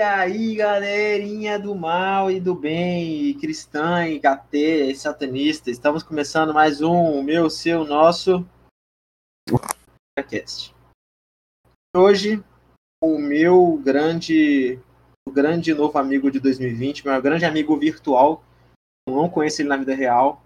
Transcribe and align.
E 0.00 0.02
aí, 0.02 0.54
galerinha 0.54 1.58
do 1.58 1.74
mal 1.74 2.30
e 2.30 2.40
do 2.40 2.54
bem, 2.54 3.38
cristã 3.38 4.08
e 4.08 4.18
KT, 4.18 4.94
satanista, 4.94 5.70
estamos 5.70 6.02
começando 6.02 6.54
mais 6.54 6.80
um 6.80 7.22
meu, 7.22 7.50
seu, 7.50 7.84
nosso 7.84 8.42
podcast. 10.16 10.74
Hoje, 11.94 12.42
o 13.04 13.18
meu 13.18 13.78
grande, 13.84 14.80
o 15.28 15.30
grande 15.30 15.74
novo 15.74 15.98
amigo 15.98 16.30
de 16.30 16.40
2020, 16.40 17.06
meu 17.06 17.20
grande 17.20 17.44
amigo 17.44 17.76
virtual, 17.76 18.42
eu 19.06 19.14
não 19.14 19.28
conheço 19.28 19.60
ele 19.60 19.68
na 19.68 19.76
vida 19.76 19.94
real. 19.94 20.42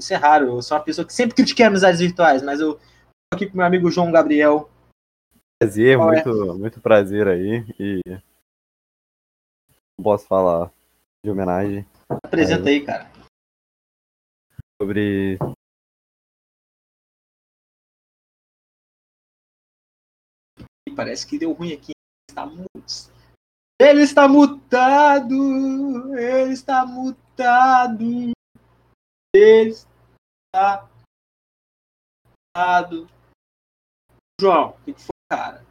Isso 0.00 0.12
é 0.14 0.16
raro, 0.16 0.46
eu 0.46 0.62
sou 0.62 0.76
uma 0.76 0.82
pessoa 0.82 1.06
que 1.06 1.14
sempre 1.14 1.36
critiquei 1.36 1.64
amizades 1.64 2.00
virtuais, 2.00 2.42
mas 2.42 2.58
eu 2.58 2.74
tô 2.74 3.36
aqui 3.36 3.46
com 3.46 3.56
meu 3.56 3.66
amigo 3.66 3.88
João 3.88 4.10
Gabriel. 4.10 4.68
Prazer, 5.62 5.96
Qual 5.96 6.12
é? 6.12 6.24
muito, 6.24 6.58
muito 6.58 6.80
prazer 6.80 7.28
aí. 7.28 7.64
E 7.78 8.00
não 9.98 10.02
posso 10.02 10.26
falar 10.26 10.70
de 11.24 11.30
homenagem 11.30 11.86
Apresenta 12.08 12.68
aí, 12.68 12.84
cara. 12.84 13.10
sobre. 14.80 15.38
Parece 20.94 21.26
que 21.26 21.38
deu 21.38 21.52
ruim 21.52 21.72
aqui. 21.72 21.92
Está 22.30 22.46
Ele 23.80 24.02
está 24.02 24.28
mutado! 24.28 26.16
Ele 26.16 26.52
está 26.52 26.86
mutado! 26.86 28.32
Ele 29.34 29.70
está 29.70 30.88
mutado. 32.54 33.08
João, 34.40 34.70
o 34.70 34.84
que 34.84 34.94
foi, 34.94 35.10
cara? 35.28 35.64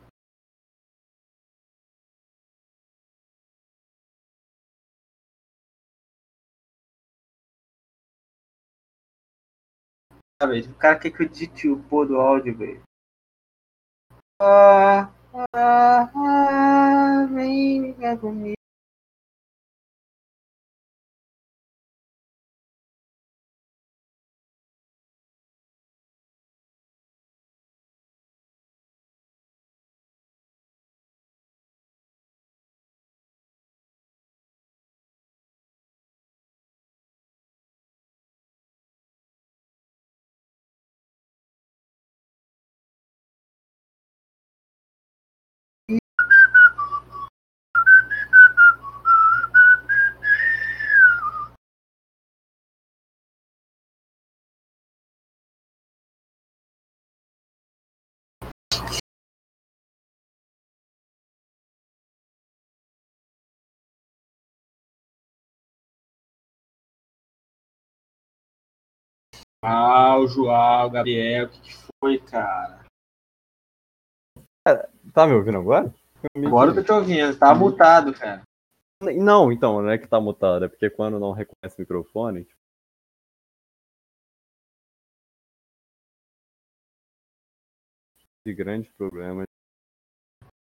Velho, 10.48 10.72
O 10.72 10.76
cara 10.76 10.98
quer 10.98 11.12
que 11.12 11.24
eu 11.24 11.30
digite 11.30 11.68
o 11.68 11.82
pô 11.84 12.06
do 12.06 12.20
áudio, 12.20 12.58
velho. 12.58 12.82
Ah, 14.42 15.10
ah, 15.54 16.12
ah, 16.14 17.28
vem 17.32 17.82
ligar 17.82 18.18
comigo. 18.18 18.55
Ah, 69.68 70.20
o 70.20 70.28
João, 70.28 70.86
o 70.86 70.90
Gabriel, 70.92 71.48
o 71.48 71.50
que, 71.50 71.60
que 71.60 71.74
foi, 72.00 72.20
cara? 72.20 72.86
Tá 75.12 75.26
me 75.26 75.34
ouvindo 75.34 75.58
agora? 75.58 75.92
Agora 76.38 76.70
eu 76.70 76.76
tô 76.76 76.84
te 76.84 76.92
ouvindo, 76.92 77.36
tá 77.36 77.56
mutado, 77.56 78.14
cara. 78.14 78.44
Não, 79.02 79.52
então, 79.52 79.82
não 79.82 79.90
é 79.90 79.98
que 79.98 80.08
tá 80.08 80.22
mutado, 80.22 80.66
é 80.66 80.68
porque 80.68 80.88
quando 80.90 81.20
não 81.20 81.32
reconhece 81.32 81.78
o 81.78 81.82
microfone. 81.82 82.46
tipo, 82.46 82.60
De 88.46 88.54
grandes 88.54 88.92
problemas. 88.92 89.46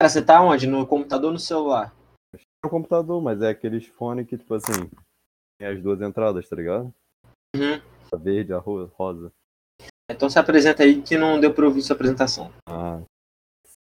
Cara, 0.01 0.09
você 0.09 0.25
tá 0.25 0.41
onde? 0.41 0.67
No 0.67 0.87
computador 0.87 1.27
ou 1.27 1.33
no 1.35 1.39
celular? 1.39 1.95
É 2.35 2.67
o 2.67 2.71
computador, 2.71 3.21
mas 3.21 3.43
é 3.43 3.51
aqueles 3.51 3.87
fones 3.87 4.27
que, 4.27 4.39
tipo 4.39 4.55
assim, 4.55 4.91
tem 5.59 5.69
as 5.69 5.83
duas 5.83 6.01
entradas, 6.01 6.49
tá 6.49 6.57
ligado? 6.57 6.95
Uhum. 7.55 7.96
A 8.13 8.17
verde, 8.17 8.53
a 8.53 8.59
ro- 8.59 8.87
rosa. 8.87 9.33
Então 10.11 10.31
se 10.31 10.39
apresenta 10.39 10.83
aí 10.83 11.03
que 11.03 11.17
não 11.19 11.41
deu 11.41 11.53
pra 11.53 11.65
ouvir 11.67 11.83
sua 11.83 11.95
apresentação. 11.97 12.53
Ah, 12.69 13.03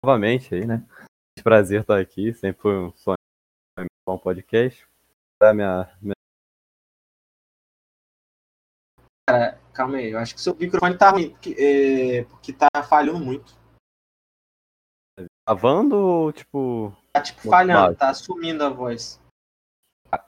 novamente 0.03 0.55
aí, 0.55 0.65
né? 0.65 0.85
Prazer 1.43 1.81
estar 1.81 1.99
aqui, 1.99 2.33
sempre 2.33 2.61
foi 2.61 2.77
um 2.77 2.91
sonho 2.93 3.15
um 4.07 4.17
podcast. 4.17 4.87
Minha, 5.53 5.97
minha 6.01 6.13
Cara, 9.27 9.59
calma 9.73 9.97
aí, 9.97 10.11
eu 10.11 10.19
acho 10.19 10.35
que 10.35 10.41
seu 10.41 10.55
microfone 10.55 10.97
tá 10.97 11.09
ruim, 11.09 11.31
porque, 11.31 11.55
é, 11.57 12.23
porque 12.25 12.53
tá 12.53 12.67
falhando 12.87 13.19
muito. 13.19 13.53
gravando 15.47 15.95
ou, 15.97 16.31
tipo, 16.31 16.95
Tá 17.11 17.21
tipo 17.21 17.41
falhando, 17.49 17.87
baixo. 17.87 17.99
tá 17.99 18.13
sumindo 18.13 18.63
a 18.63 18.69
voz. 18.69 19.19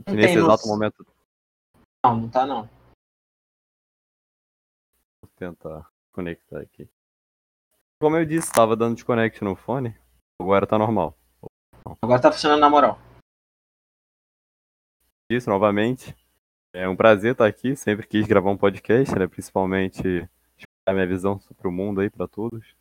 Não 0.06 0.16
nesse 0.16 0.34
exato 0.34 0.48
noção. 0.50 0.72
momento 0.72 1.06
Não, 2.06 2.18
não 2.22 2.30
tá 2.30 2.46
não. 2.46 2.70
Tentar 5.38 5.88
conectar 6.12 6.60
aqui. 6.60 6.90
Como 8.02 8.18
eu 8.18 8.26
disse, 8.26 8.52
tava 8.52 8.76
dando 8.76 8.96
desconect 8.96 9.44
no 9.44 9.56
fone. 9.56 9.96
Agora 10.42 10.66
tá 10.66 10.78
normal. 10.78 11.16
Agora 12.02 12.22
tá 12.22 12.32
funcionando 12.32 12.60
na 12.60 12.70
moral. 12.70 13.00
Isso, 15.30 15.50
novamente. 15.50 16.16
É 16.74 16.90
um 16.90 16.96
prazer 16.96 17.34
estar 17.34 17.46
aqui. 17.46 17.76
Sempre 17.76 18.08
quis 18.08 18.26
gravar 18.26 18.50
um 18.50 18.58
podcast, 18.58 19.14
né? 19.18 19.28
Principalmente 19.28 20.28
explicar 20.58 20.94
minha 20.94 21.08
visão 21.08 21.40
sobre 21.40 21.68
o 21.68 21.72
mundo 21.72 22.02
aí 22.02 22.10
pra 22.10 22.28
todos. 22.28 22.76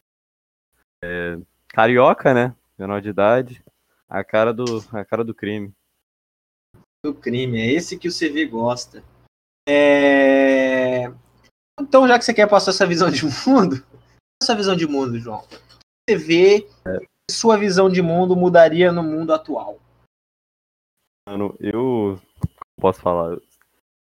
É, 1.04 1.38
carioca, 1.68 2.32
né? 2.32 2.56
Menor 2.78 3.02
de 3.02 3.10
idade. 3.10 3.64
A 4.08 4.24
cara 4.24 4.54
do, 4.54 4.64
a 4.92 5.04
cara 5.04 5.22
do 5.22 5.34
crime. 5.34 5.74
Do 7.04 7.14
crime, 7.14 7.60
é 7.60 7.72
esse 7.72 7.98
que 7.98 8.08
o 8.08 8.12
CV 8.12 8.46
gosta. 8.46 9.04
É... 9.68 11.12
Então, 11.80 12.08
já 12.08 12.18
que 12.18 12.24
você 12.24 12.32
quer 12.32 12.48
passar 12.48 12.70
essa 12.70 12.86
visão 12.86 13.10
de 13.10 13.24
mundo, 13.24 13.84
essa 14.42 14.54
visão 14.54 14.74
de 14.74 14.86
mundo, 14.86 15.18
João. 15.18 15.42
Você 16.08 16.16
vê 16.16 16.60
que 16.62 17.32
sua 17.32 17.56
visão 17.56 17.90
de 17.90 18.00
mundo 18.00 18.36
mudaria 18.36 18.92
no 18.92 19.02
mundo 19.02 19.32
atual. 19.32 19.78
Mano, 21.28 21.56
eu 21.58 22.20
posso 22.80 23.00
falar. 23.00 23.32
Eu 23.32 23.42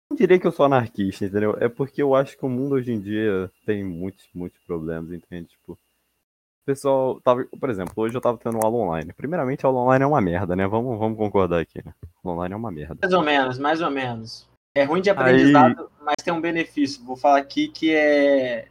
não 0.09 0.17
diria 0.17 0.37
que 0.37 0.45
eu 0.45 0.51
sou 0.51 0.65
anarquista, 0.65 1.25
entendeu? 1.25 1.55
É 1.59 1.69
porque 1.69 2.03
eu 2.03 2.13
acho 2.13 2.37
que 2.37 2.45
o 2.45 2.49
mundo 2.49 2.75
hoje 2.75 2.91
em 2.91 2.99
dia 2.99 3.49
tem 3.65 3.83
muitos, 3.83 4.27
muitos 4.33 4.59
problemas, 4.65 5.11
entende? 5.11 5.47
Tipo, 5.47 5.73
o 5.73 6.65
pessoal 6.65 7.19
tava, 7.21 7.45
por 7.59 7.69
exemplo, 7.69 7.93
hoje 7.97 8.15
eu 8.15 8.21
tava 8.21 8.37
tendo 8.37 8.57
aula 8.63 8.77
online. 8.77 9.13
Primeiramente, 9.13 9.65
aula 9.65 9.79
online 9.79 10.03
é 10.03 10.07
uma 10.07 10.21
merda, 10.21 10.55
né? 10.55 10.67
Vamos, 10.67 10.99
vamos 10.99 11.17
concordar 11.17 11.61
aqui, 11.61 11.83
né? 11.83 11.93
Aula 12.23 12.37
online 12.37 12.53
é 12.53 12.57
uma 12.57 12.71
merda. 12.71 12.97
Mais 13.01 13.13
ou 13.13 13.23
menos, 13.23 13.57
mais 13.57 13.81
ou 13.81 13.89
menos. 13.89 14.47
É 14.75 14.83
ruim 14.83 15.01
de 15.01 15.09
aprendizado, 15.09 15.91
mas 16.01 16.15
tem 16.23 16.33
um 16.33 16.41
benefício. 16.41 17.03
Vou 17.03 17.15
falar 17.15 17.37
aqui 17.37 17.67
que 17.67 17.93
é. 17.93 18.69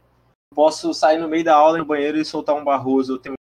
Posso 0.53 0.93
sair 0.93 1.17
no 1.17 1.27
meio 1.27 1.43
da 1.43 1.55
aula 1.55 1.77
no 1.77 1.85
banheiro 1.85 2.17
e 2.17 2.25
soltar 2.25 2.55
um 2.55 2.63
barroso. 2.63 3.13
Eu 3.13 3.17
tenho 3.17 3.35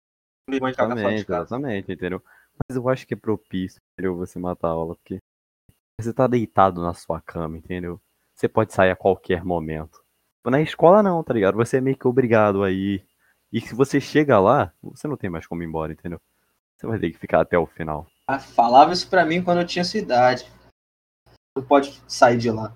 vergonha 0.48 0.72
de 0.72 0.76
cagar 0.76 0.96
fora 0.96 1.08
de 1.08 1.14
Exatamente, 1.14 1.26
casa. 1.26 1.42
exatamente, 1.42 1.92
entendeu? 1.92 2.22
Mas 2.68 2.76
eu 2.76 2.88
acho 2.88 3.06
que 3.06 3.14
é 3.14 3.16
propício, 3.16 3.80
entendeu? 3.92 4.16
Você 4.16 4.38
matar 4.38 4.68
a 4.68 4.72
aula, 4.72 4.94
porque 4.94 5.18
você 6.00 6.12
tá 6.12 6.26
deitado 6.26 6.80
na 6.80 6.94
sua 6.94 7.20
cama, 7.20 7.59
entendeu? 7.59 8.00
Você 8.34 8.48
pode 8.48 8.72
sair 8.72 8.91
a 8.91 8.97
qualquer 8.97 9.44
momento. 9.44 10.00
Na 10.47 10.60
escola 10.60 11.03
não, 11.03 11.22
tá 11.22 11.34
ligado? 11.34 11.56
Você 11.56 11.76
é 11.78 11.80
meio 11.80 11.97
que 11.97 12.08
obrigado 12.08 12.62
a 12.62 12.70
ir. 12.70 13.04
E 13.53 13.60
se 13.60 13.74
você 13.74 14.00
chega 14.00 14.41
lá, 14.41 14.72
você 14.82 15.06
não 15.06 15.16
tem 15.16 15.28
mais 15.28 15.47
como 15.47 15.62
ir 15.62 15.66
embora, 15.66 15.92
entendeu? 15.92 16.20
Você 16.76 16.86
vai 16.86 16.98
ter 16.98 17.10
que 17.10 17.18
ficar 17.18 17.41
até 17.42 17.58
o 17.58 17.66
final. 17.66 18.06
Ah, 18.26 18.38
falava 18.38 18.92
isso 18.92 19.08
pra 19.08 19.24
mim 19.24 19.42
quando 19.42 19.58
eu 19.58 19.66
tinha 19.66 19.84
sua 19.84 20.00
idade. 20.00 20.50
Não 21.57 21.65
pode 21.65 22.03
sair 22.09 22.39
de 22.39 22.51
lá. 22.51 22.75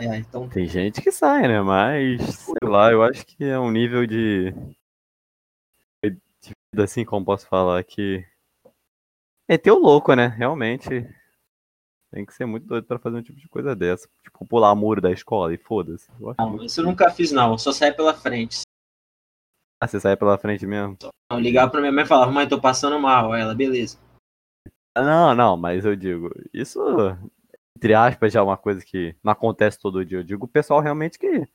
É, 0.00 0.16
então, 0.16 0.48
Tem 0.48 0.66
gente 0.66 1.02
que 1.02 1.10
sai, 1.10 1.48
né? 1.48 1.60
Mas, 1.60 2.22
sei 2.38 2.68
lá, 2.68 2.92
eu 2.92 3.02
acho 3.02 3.26
que 3.26 3.44
é 3.44 3.58
um 3.58 3.70
nível 3.70 4.06
de. 4.06 4.52
de 6.02 6.16
vida, 6.72 6.84
assim, 6.84 7.04
como 7.04 7.26
posso 7.26 7.48
falar, 7.48 7.82
que. 7.82 8.24
É 9.48 9.58
teu 9.58 9.76
louco, 9.76 10.14
né? 10.14 10.28
Realmente. 10.28 10.88
Tem 12.12 12.24
que 12.24 12.32
ser 12.32 12.46
muito 12.46 12.66
doido 12.66 12.86
pra 12.86 12.98
fazer 12.98 13.16
um 13.16 13.22
tipo 13.22 13.38
de 13.38 13.48
coisa 13.48 13.74
dessa. 13.74 14.08
Tipo, 14.22 14.46
pular 14.46 14.74
muro 14.74 15.00
da 15.00 15.10
escola 15.10 15.52
e 15.52 15.58
foda-se. 15.58 16.08
Não, 16.38 16.50
muito 16.50 16.64
isso 16.64 16.80
eu 16.80 16.84
nunca 16.84 17.10
fiz, 17.10 17.32
não. 17.32 17.52
Eu 17.52 17.58
só 17.58 17.72
saí 17.72 17.92
pela 17.92 18.14
frente. 18.14 18.62
Ah, 19.80 19.86
você 19.86 20.00
sai 20.00 20.16
pela 20.16 20.38
frente 20.38 20.66
mesmo? 20.66 20.96
Eu 21.30 21.38
ligava 21.38 21.70
pra 21.70 21.80
minha 21.80 21.92
mãe 21.92 22.04
e 22.04 22.06
falava, 22.06 22.32
mãe, 22.32 22.48
tô 22.48 22.60
passando 22.60 22.98
mal. 22.98 23.34
Ela, 23.34 23.54
beleza. 23.54 23.98
Não, 24.96 25.34
não, 25.34 25.56
mas 25.56 25.84
eu 25.84 25.94
digo, 25.94 26.30
isso, 26.52 26.80
entre 27.78 27.94
aspas, 27.94 28.32
já 28.32 28.40
é 28.40 28.42
uma 28.42 28.56
coisa 28.56 28.84
que 28.84 29.14
não 29.22 29.32
acontece 29.32 29.78
todo 29.78 30.04
dia. 30.04 30.18
Eu 30.18 30.24
digo 30.24 30.46
o 30.46 30.48
pessoal 30.48 30.80
realmente 30.80 31.16
que 31.16 31.46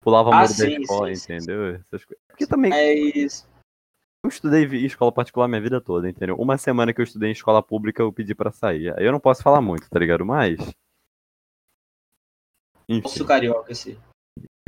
pulava 0.00 0.28
Ah, 0.28 0.36
muro 0.42 0.48
da 0.48 0.54
sim, 0.54 0.76
escola, 0.82 1.08
sim, 1.08 1.14
sim, 1.14 1.32
entendeu? 1.36 1.74
Essas 1.76 2.04
coisas. 2.04 2.22
Porque 2.28 2.46
também 2.46 2.70
Mas. 2.70 3.48
eu 4.22 4.28
estudei 4.28 4.66
em 4.66 4.84
escola 4.84 5.10
particular 5.10 5.48
minha 5.48 5.60
vida 5.60 5.80
toda, 5.80 6.08
entendeu? 6.08 6.36
Uma 6.36 6.58
semana 6.58 6.92
que 6.92 7.00
eu 7.00 7.04
estudei 7.04 7.30
em 7.30 7.32
escola 7.32 7.62
pública 7.62 8.02
eu 8.02 8.12
pedi 8.12 8.34
pra 8.34 8.52
sair. 8.52 8.94
Aí 8.98 9.06
eu 9.06 9.12
não 9.12 9.18
posso 9.18 9.42
falar 9.42 9.62
muito, 9.62 9.88
tá 9.88 9.98
ligado? 9.98 10.24
Mas. 10.24 10.58
Enfim, 12.86 13.00
Posso 13.02 13.24
carioca, 13.24 13.72
assim. 13.72 13.96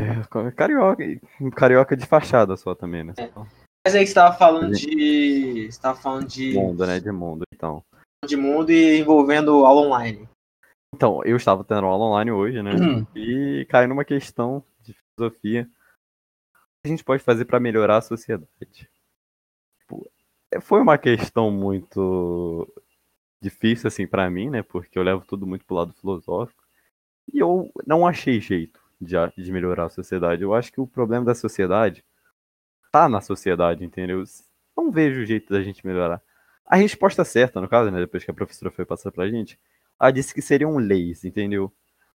é, 0.01 0.51
carioca, 0.57 1.05
carioca 1.55 1.95
de 1.95 2.07
fachada 2.07 2.57
só 2.57 2.75
também, 2.75 3.05
né? 3.05 3.13
Mas 3.85 3.95
aí 3.95 4.07
você 4.07 4.15
tava 4.15 4.35
falando 4.35 4.73
de. 4.73 5.71
Você 5.71 5.79
tava 5.81 6.01
falando 6.01 6.27
de, 6.29 6.55
Mundo, 6.55 6.87
né? 6.87 7.01
De 7.01 7.11
mundo, 7.13 7.43
então. 7.53 7.85
de 8.27 8.37
mundo 8.37 8.71
e 8.71 8.99
envolvendo 9.01 9.67
aula 9.67 9.83
online. 9.83 10.27
Então, 10.95 11.23
eu 11.25 11.37
estava 11.37 11.65
tendo 11.65 11.87
aula 11.87 12.05
online 12.05 12.31
hoje, 12.31 12.63
né? 12.63 12.73
Hum. 12.75 13.07
E 13.17 13.67
cai 13.69 13.87
numa 13.87 14.05
questão 14.05 14.63
de 14.83 14.95
filosofia. 14.95 15.69
O 16.53 16.83
que 16.83 16.87
a 16.87 16.89
gente 16.89 17.05
pode 17.05 17.23
fazer 17.23 17.45
para 17.45 17.59
melhorar 17.59 17.99
a 17.99 18.03
sociedade? 18.03 18.49
Tipo, 19.81 20.11
é, 20.51 20.61
foi 20.61 20.81
uma 20.81 20.99
questão 20.99 21.51
muito 21.51 22.69
difícil, 23.41 23.89
assim, 23.89 24.07
para 24.07 24.29
mim, 24.31 24.51
né? 24.51 24.63
Porque 24.63 24.99
eu 24.99 25.03
levo 25.03 25.25
tudo 25.27 25.47
muito 25.47 25.65
pro 25.65 25.77
lado 25.77 25.93
filosófico. 25.95 26.63
E 27.33 27.39
eu 27.39 27.73
não 27.87 28.07
achei 28.07 28.41
jeito 28.41 28.81
de, 29.01 29.17
de 29.37 29.53
melhorar 29.53 29.87
a 29.87 29.91
sociedade. 29.91 30.43
Eu 30.43 30.55
acho 30.55 30.73
que 30.73 30.81
o 30.81 30.87
problema 30.87 31.25
da 31.25 31.35
sociedade 31.35 32.05
tá 32.93 33.09
na 33.09 33.21
sociedade, 33.21 33.85
entendeu? 33.85 34.23
Não 34.77 34.91
vejo 34.91 35.25
jeito 35.25 35.53
da 35.53 35.63
gente 35.63 35.87
melhorar. 35.87 36.23
A 36.67 36.77
resposta 36.77 37.25
certa, 37.25 37.61
no 37.61 37.69
caso, 37.69 37.91
né? 37.91 37.99
Depois 37.99 38.25
que 38.25 38.31
a 38.31 38.35
professora 38.35 38.71
foi 38.71 38.85
passar 38.85 39.11
pra 39.11 39.29
gente, 39.29 39.59
ela 40.03 40.13
disse 40.13 40.35
que 40.35 40.43
seriam 40.43 40.77
leis, 40.79 41.25
entendeu? 41.25 41.73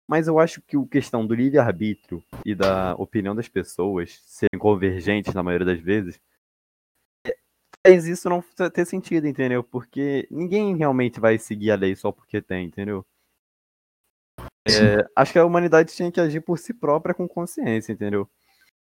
Mas 0.07 0.27
eu 0.27 0.39
acho 0.39 0.61
que 0.61 0.77
a 0.77 0.87
questão 0.87 1.27
do 1.27 1.35
livre-arbítrio 1.35 2.23
e 2.45 2.55
da 2.55 2.95
opinião 2.95 3.35
das 3.35 3.49
pessoas 3.49 4.21
serem 4.25 4.57
convergentes 4.57 5.33
na 5.33 5.43
maioria 5.43 5.65
das 5.65 5.81
vezes 5.81 6.17
é, 7.27 7.35
faz 7.85 8.07
isso 8.07 8.29
não 8.29 8.41
ter 8.73 8.85
sentido, 8.85 9.27
entendeu? 9.27 9.63
Porque 9.63 10.25
ninguém 10.31 10.77
realmente 10.77 11.19
vai 11.19 11.37
seguir 11.37 11.71
a 11.71 11.75
lei 11.75 11.93
só 11.93 12.09
porque 12.09 12.41
tem, 12.41 12.67
entendeu? 12.67 13.05
É, 14.65 15.05
acho 15.13 15.33
que 15.33 15.39
a 15.39 15.45
humanidade 15.45 15.93
tinha 15.93 16.11
que 16.11 16.21
agir 16.21 16.39
por 16.39 16.57
si 16.57 16.73
própria 16.73 17.13
com 17.13 17.27
consciência, 17.27 17.91
entendeu? 17.91 18.29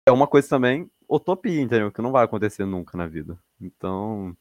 É 0.08 0.12
uma 0.14 0.28
coisa 0.28 0.48
também, 0.48 0.90
utopia, 1.10 1.60
entendeu? 1.62 1.92
Que 1.92 2.02
não 2.02 2.14
vai 2.14 2.24
acontecer 2.24 2.66
nunca 2.66 2.98
na 2.98 3.06
vida. 3.06 3.38
Então. 3.60 4.36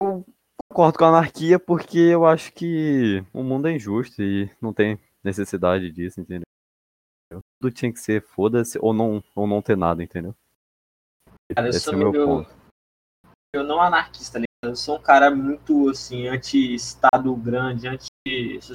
Eu 0.00 0.24
concordo 0.72 0.98
com 0.98 1.04
a 1.04 1.08
anarquia 1.08 1.58
porque 1.58 1.98
eu 1.98 2.24
acho 2.24 2.50
que 2.52 3.22
o 3.32 3.42
mundo 3.42 3.68
é 3.68 3.72
injusto 3.72 4.22
e 4.22 4.50
não 4.60 4.72
tem 4.72 4.98
necessidade 5.22 5.92
disso, 5.92 6.20
entendeu? 6.20 6.46
Tudo 7.60 7.72
tinha 7.72 7.92
que 7.92 8.00
ser 8.00 8.22
foda-se 8.22 8.78
ou 8.80 8.94
não, 8.94 9.22
ou 9.34 9.46
não 9.46 9.60
ter 9.60 9.76
nada, 9.76 10.02
entendeu? 10.02 10.34
Cara, 11.54 11.68
eu 11.68 11.70
Esse 11.70 11.80
sou 11.80 11.92
é 11.92 11.96
o 11.96 11.98
meu 11.98 12.26
ponto. 12.26 12.50
Eu 13.54 13.64
não 13.64 13.80
anarquista, 13.80 14.38
né? 14.38 14.46
Eu 14.64 14.74
sou 14.74 14.96
um 14.96 15.02
cara 15.02 15.30
muito, 15.30 15.90
assim, 15.90 16.26
anti-estado 16.26 17.34
grande, 17.36 17.88
anti. 17.88 18.06
Isso. 18.26 18.74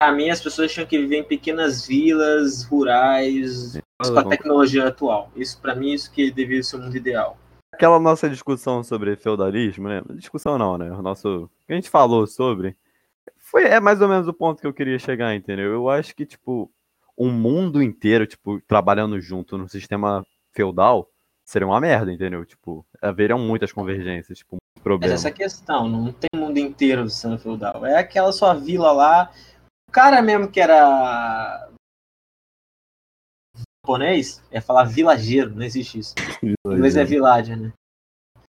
Pra 0.00 0.10
mim, 0.12 0.30
as 0.30 0.40
pessoas 0.40 0.72
tinham 0.72 0.86
que 0.86 0.98
viver 0.98 1.18
em 1.18 1.24
pequenas 1.24 1.86
vilas 1.86 2.64
rurais 2.64 3.78
com 4.02 4.18
a 4.18 4.28
tecnologia 4.28 4.88
atual. 4.88 5.30
Isso, 5.36 5.60
pra 5.60 5.74
mim, 5.74 5.92
isso 5.92 6.10
que 6.10 6.30
devia 6.30 6.62
ser 6.62 6.76
o 6.76 6.80
mundo 6.80 6.96
ideal. 6.96 7.38
Aquela 7.72 7.98
nossa 7.98 8.28
discussão 8.28 8.84
sobre 8.84 9.16
feudalismo, 9.16 9.88
né? 9.88 10.02
Discussão 10.14 10.58
não, 10.58 10.76
né? 10.76 10.90
O 10.90 11.00
nosso. 11.02 11.44
O 11.44 11.66
que 11.66 11.72
a 11.72 11.74
gente 11.74 11.90
falou 11.90 12.26
sobre. 12.26 12.76
Foi, 13.38 13.64
é 13.64 13.80
mais 13.80 14.00
ou 14.00 14.08
menos 14.08 14.28
o 14.28 14.32
ponto 14.32 14.60
que 14.60 14.66
eu 14.66 14.74
queria 14.74 14.98
chegar, 14.98 15.34
entendeu? 15.34 15.72
Eu 15.72 15.88
acho 15.88 16.14
que, 16.14 16.26
tipo, 16.26 16.70
um 17.16 17.30
mundo 17.30 17.82
inteiro, 17.82 18.26
tipo, 18.26 18.60
trabalhando 18.62 19.20
junto 19.20 19.56
no 19.58 19.68
sistema 19.68 20.24
feudal 20.52 21.08
seria 21.44 21.66
uma 21.66 21.80
merda, 21.80 22.12
entendeu? 22.12 22.44
Tipo, 22.44 22.84
haveriam 23.00 23.38
muitas 23.38 23.72
convergências, 23.72 24.38
tipo, 24.38 24.52
muitos 24.52 24.72
Mas 24.76 24.82
problemas. 24.82 25.14
essa 25.14 25.28
é 25.28 25.32
questão, 25.32 25.88
não 25.88 26.12
tem 26.12 26.30
mundo 26.34 26.58
inteiro 26.58 27.04
do 27.04 27.10
sistema 27.10 27.38
feudal. 27.38 27.84
É 27.84 27.98
aquela 27.98 28.32
sua 28.32 28.54
vila 28.54 28.92
lá. 28.92 29.30
O 29.88 29.92
cara 29.92 30.22
mesmo 30.22 30.48
que 30.48 30.60
era 30.60 31.68
japonês, 33.92 34.40
ia 34.52 34.62
falar 34.62 34.84
vilageiro, 34.84 35.50
não 35.54 35.62
existe 35.62 35.98
isso. 35.98 36.14
Em 36.42 36.54
inglês 36.72 36.96
é 36.96 37.04
villager, 37.04 37.58
né? 37.60 37.72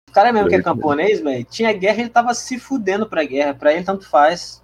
O 0.09 0.13
cara 0.13 0.33
mesmo 0.33 0.49
que 0.49 0.55
é 0.55 0.63
camponês, 0.63 1.21
velho, 1.21 1.45
tinha 1.47 1.73
guerra 1.73 2.01
ele 2.01 2.11
tava 2.11 2.35
se 2.35 2.59
fudendo 2.61 3.09
pra 3.09 3.25
guerra. 3.25 3.55
Pra 3.55 3.73
ele 3.73 3.85
tanto 3.85 4.09
faz. 4.09 4.63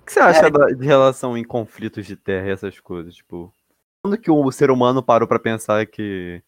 O 0.00 0.04
que 0.04 0.12
você 0.12 0.20
acha 0.20 0.46
É. 0.46 0.50
da- 0.50 0.66
de 0.70 0.84
relação 0.84 1.38
em 1.38 1.44
conflitos 1.44 2.04
de 2.04 2.16
terra 2.16 2.48
e 2.48 2.50
essas 2.50 2.78
coisas? 2.80 3.14
Tipo, 3.14 3.54
quando 4.02 4.18
que 4.18 4.30
o 4.30 4.50
ser 4.52 4.70
humano 4.70 5.02
parou 5.02 5.26
pra 5.28 5.38
pensar 5.38 5.86
que 5.86 6.42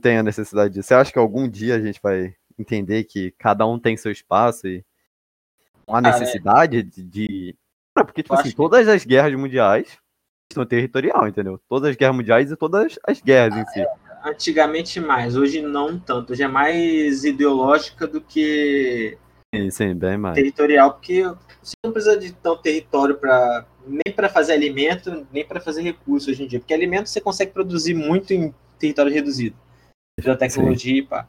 tem 0.00 0.18
a 0.18 0.22
necessidade 0.22 0.74
disso? 0.74 0.88
Você 0.88 0.94
acha 0.94 1.10
que 1.12 1.18
algum 1.18 1.48
dia 1.48 1.74
a 1.74 1.80
gente 1.80 2.00
vai 2.02 2.36
entender 2.58 3.04
que 3.04 3.32
cada 3.32 3.66
um 3.66 3.78
tem 3.78 3.96
seu 3.96 4.12
espaço 4.12 4.68
e 4.68 4.84
não 5.86 5.96
há 5.96 6.02
Cara, 6.02 6.16
é- 6.16 6.20
necessidade 6.20 6.82
de. 6.82 7.02
de... 7.02 7.56
Cara, 7.96 8.04
porque, 8.06 8.22
tipo 8.22 8.34
assim, 8.34 8.50
que- 8.50 8.56
todas 8.56 8.86
as 8.86 9.04
guerras 9.04 9.34
mundiais 9.34 9.98
são 10.52 10.64
territorial, 10.64 11.28
entendeu? 11.28 11.60
Todas 11.68 11.90
as 11.90 11.96
guerras 11.96 12.16
mundiais 12.16 12.50
e 12.50 12.56
todas 12.56 12.98
as 13.06 13.20
guerras 13.20 13.56
em 13.56 13.66
si. 13.66 13.86
Antigamente 14.24 15.00
mais, 15.00 15.36
hoje 15.36 15.62
não 15.62 15.98
tanto. 15.98 16.32
Hoje 16.32 16.42
é 16.42 16.48
mais 16.48 17.24
ideológica 17.24 18.06
do 18.06 18.20
que 18.20 19.16
Sim, 19.54 19.70
sim, 19.70 19.94
bem 19.94 20.18
mais. 20.18 20.34
territorial, 20.34 20.92
porque 20.92 21.22
você 21.62 21.74
não 21.84 21.92
precisa 21.92 22.18
de 22.18 22.32
tão 22.32 22.56
território 22.56 23.16
para 23.16 23.66
nem 23.86 24.14
para 24.14 24.28
fazer 24.28 24.52
alimento, 24.52 25.26
nem 25.32 25.46
para 25.46 25.60
fazer 25.60 25.80
recursos 25.82 26.28
hoje 26.28 26.44
em 26.44 26.46
dia, 26.46 26.58
porque 26.58 26.74
alimento 26.74 27.08
você 27.08 27.20
consegue 27.20 27.52
produzir 27.52 27.94
muito 27.94 28.34
em 28.34 28.54
território 28.78 29.12
reduzido, 29.12 29.56
pela 30.22 30.36
tecnologia 30.36 30.98
e 30.98 31.02
pá. 31.02 31.26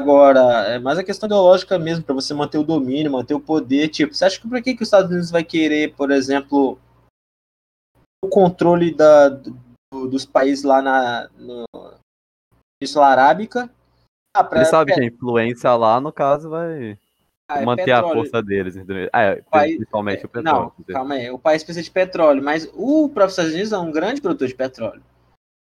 Agora, 0.00 0.40
é 0.66 0.78
mais 0.80 0.98
a 0.98 1.04
questão 1.04 1.28
ideológica 1.28 1.78
mesmo, 1.78 2.02
para 2.02 2.16
você 2.16 2.34
manter 2.34 2.58
o 2.58 2.64
domínio, 2.64 3.12
manter 3.12 3.34
o 3.34 3.40
poder. 3.40 3.86
Tipo, 3.88 4.12
você 4.12 4.24
acha 4.24 4.40
que 4.40 4.48
por 4.48 4.60
que, 4.60 4.74
que 4.74 4.82
os 4.82 4.88
Estados 4.88 5.08
Unidos 5.08 5.30
vai 5.30 5.44
querer, 5.44 5.94
por 5.94 6.10
exemplo, 6.10 6.76
o 8.24 8.28
controle 8.28 8.94
da, 8.94 9.28
do- 9.28 9.54
dos 10.08 10.24
países 10.24 10.64
lá 10.64 10.80
na 10.82 11.28
no, 11.38 11.64
Península 12.80 13.06
Arábica? 13.06 13.70
Ah, 14.36 14.42
pra- 14.42 14.60
Ele 14.60 14.66
sabe 14.68 14.92
que 14.92 15.00
a 15.00 15.04
influência 15.04 15.74
lá, 15.76 16.00
no 16.00 16.12
caso, 16.12 16.50
vai 16.50 16.98
ah, 17.48 17.60
é 17.60 17.64
manter 17.64 17.92
a 17.92 18.02
petróleo. 18.02 18.14
força 18.14 18.42
deles? 18.42 18.74
Ah, 19.12 19.20
é, 19.22 19.42
País- 19.42 19.76
principalmente 19.76 20.26
o 20.26 20.28
petróleo. 20.28 20.72
Não, 20.76 20.84
calma 20.94 21.14
aí. 21.14 21.30
O 21.30 21.38
país 21.38 21.62
precisa 21.62 21.84
de 21.84 21.90
petróleo, 21.90 22.42
mas 22.42 22.68
o 22.74 23.08
próprio 23.08 23.30
Estados 23.30 23.52
Unidos 23.52 23.72
é 23.72 23.78
um 23.78 23.92
grande 23.92 24.20
produtor 24.20 24.48
de 24.48 24.54
petróleo. 24.54 25.02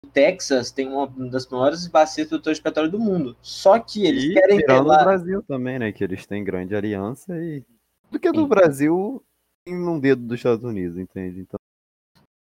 O 0.04 0.08
Texas 0.08 0.70
tem 0.70 0.88
uma 0.88 1.06
das 1.28 1.46
maiores 1.48 1.86
bacias 1.86 2.26
produtoras 2.28 2.56
de 2.58 2.62
petróleo 2.62 2.90
do 2.90 2.98
mundo. 2.98 3.36
Só 3.42 3.78
que 3.78 4.06
eles 4.06 4.24
e 4.24 4.32
querem 4.34 4.56
ter 4.58 4.62
tirando 4.62 4.84
o 4.86 4.88
lá. 4.88 5.04
Brasil 5.04 5.42
também, 5.42 5.78
né? 5.78 5.92
Que 5.92 6.02
eles 6.04 6.24
têm 6.26 6.42
grande 6.42 6.74
aliança 6.74 7.36
e. 7.36 7.62
Do 8.10 8.18
que 8.18 8.32
do 8.32 8.42
Sim. 8.42 8.48
Brasil 8.48 9.22
tem 9.64 9.76
um 9.76 10.00
dedo 10.00 10.22
dos 10.22 10.38
Estados 10.38 10.64
Unidos, 10.64 10.96
entende? 10.96 11.40
Então, 11.40 11.59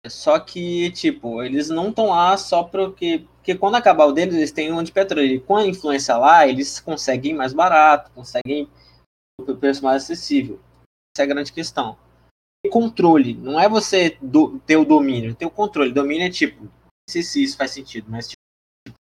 Só 0.07 0.39
que, 0.39 0.91
tipo, 0.91 1.43
eles 1.43 1.69
não 1.69 1.89
estão 1.89 2.07
lá 2.07 2.35
só 2.37 2.63
porque. 2.63 3.25
Porque 3.37 3.55
quando 3.55 3.75
acabar 3.75 4.05
o 4.05 4.11
deles, 4.11 4.35
eles 4.35 4.51
têm 4.51 4.71
um 4.71 4.83
de 4.83 4.91
petróleo. 4.91 5.25
E 5.35 5.39
com 5.39 5.57
a 5.57 5.65
influência 5.65 6.15
lá, 6.17 6.47
eles 6.47 6.79
conseguem 6.79 7.33
mais 7.33 7.51
barato, 7.53 8.11
conseguem 8.11 8.69
o 9.41 9.55
preço 9.55 9.83
mais 9.83 10.03
acessível. 10.03 10.59
Essa 11.15 11.23
é 11.23 11.25
a 11.25 11.27
grande 11.27 11.51
questão. 11.51 11.97
E 12.65 12.69
controle. 12.69 13.33
Não 13.33 13.59
é 13.59 13.67
você 13.67 14.17
do- 14.21 14.59
ter 14.59 14.77
o 14.77 14.85
domínio, 14.85 15.33
ter 15.33 15.45
o 15.45 15.49
controle. 15.49 15.91
Domínio 15.91 16.27
é 16.27 16.29
tipo. 16.29 16.63
Não 16.63 16.69
sei 17.09 17.23
se 17.23 17.43
isso 17.43 17.57
faz 17.57 17.71
sentido, 17.71 18.05
mas 18.09 18.27
tipo, 18.27 18.39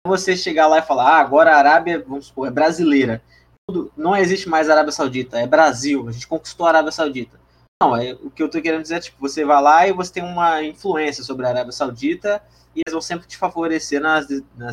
você 0.06 0.36
chegar 0.36 0.68
lá 0.68 0.78
e 0.78 0.82
falar, 0.82 1.16
ah, 1.16 1.20
agora 1.20 1.52
a 1.52 1.58
Arábia, 1.58 2.04
vamos 2.06 2.26
supor, 2.26 2.46
é 2.46 2.50
brasileira. 2.50 3.22
Tudo- 3.68 3.92
não 3.96 4.16
existe 4.16 4.48
mais 4.48 4.70
Arábia 4.70 4.92
Saudita, 4.92 5.38
é 5.40 5.46
Brasil. 5.46 6.08
A 6.08 6.12
gente 6.12 6.28
conquistou 6.28 6.66
a 6.66 6.70
Arábia 6.70 6.92
Saudita. 6.92 7.40
Não, 7.80 7.96
é, 7.96 8.12
o 8.14 8.28
que 8.28 8.42
eu 8.42 8.50
tô 8.50 8.60
querendo 8.60 8.82
dizer 8.82 8.96
é, 8.96 9.00
tipo, 9.00 9.16
você 9.20 9.44
vai 9.44 9.62
lá 9.62 9.86
e 9.86 9.92
você 9.92 10.12
tem 10.14 10.22
uma 10.24 10.62
influência 10.64 11.22
sobre 11.22 11.46
a 11.46 11.50
Arábia 11.50 11.70
Saudita 11.70 12.42
e 12.74 12.80
eles 12.84 12.92
vão 12.92 13.00
sempre 13.00 13.28
te 13.28 13.36
favorecer 13.36 14.00
nas. 14.00 14.26
nas- 14.56 14.72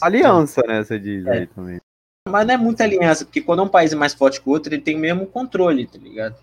aliança, 0.00 0.62
né? 0.66 0.82
Você 0.82 0.98
diz 0.98 1.26
É. 1.26 1.30
aí 1.30 1.46
também. 1.46 1.78
Mas 2.26 2.46
não 2.46 2.54
é 2.54 2.56
muita 2.56 2.84
aliança, 2.84 3.24
porque 3.26 3.42
quando 3.42 3.62
um 3.62 3.68
país 3.68 3.92
é 3.92 3.96
mais 3.96 4.14
forte 4.14 4.40
que 4.40 4.48
o 4.48 4.52
outro, 4.52 4.72
ele 4.72 4.80
tem 4.82 4.96
o 4.96 4.98
mesmo 4.98 5.26
controle, 5.26 5.86
tá 5.86 5.98
ligado? 5.98 6.36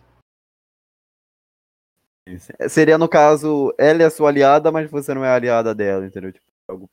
Isso. 2.28 2.52
Seria, 2.70 2.98
no 2.98 3.08
caso, 3.10 3.74
ela 3.78 4.04
é 4.04 4.06
a 4.06 4.10
sua 4.12 4.30
aliada, 4.30 4.72
mas 4.72 4.90
você 4.90 5.14
não 5.14 5.24
é 5.26 5.30
aliada 5.30 5.74
dela, 5.74 6.06
entendeu? 6.06 6.32
Tipo, 6.32 6.46
algo. 6.68 6.90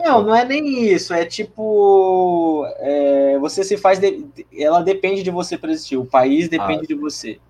Não, 0.00 0.22
não 0.22 0.34
é 0.34 0.44
nem 0.44 0.84
isso. 0.84 1.12
É 1.14 1.24
tipo. 1.24 2.64
é, 2.78 3.38
você 3.38 3.62
se 3.62 3.76
faz. 3.76 3.98
de- 4.00 4.28
ela 4.52 4.80
depende 4.82 5.22
de 5.22 5.30
você 5.30 5.56
para 5.58 5.70
existir. 5.72 5.96
O 5.96 6.06
país 6.06 6.48
depende 6.48 6.86
de 6.86 6.94
você. 6.94 7.40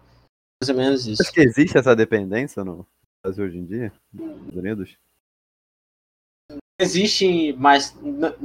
Mais 0.60 0.68
ou 0.70 0.76
menos 0.76 1.06
isso. 1.06 1.22
Acho 1.22 1.32
que 1.32 1.40
existe 1.40 1.78
essa 1.78 1.94
dependência 1.94 2.64
no 2.64 2.86
Brasil 3.22 3.44
hoje 3.44 3.58
em 3.58 3.64
dia, 3.64 3.92
nos 4.12 4.30
Estados 4.30 4.56
Unidos. 4.56 4.98
existe 6.80 7.52
mais 7.54 7.96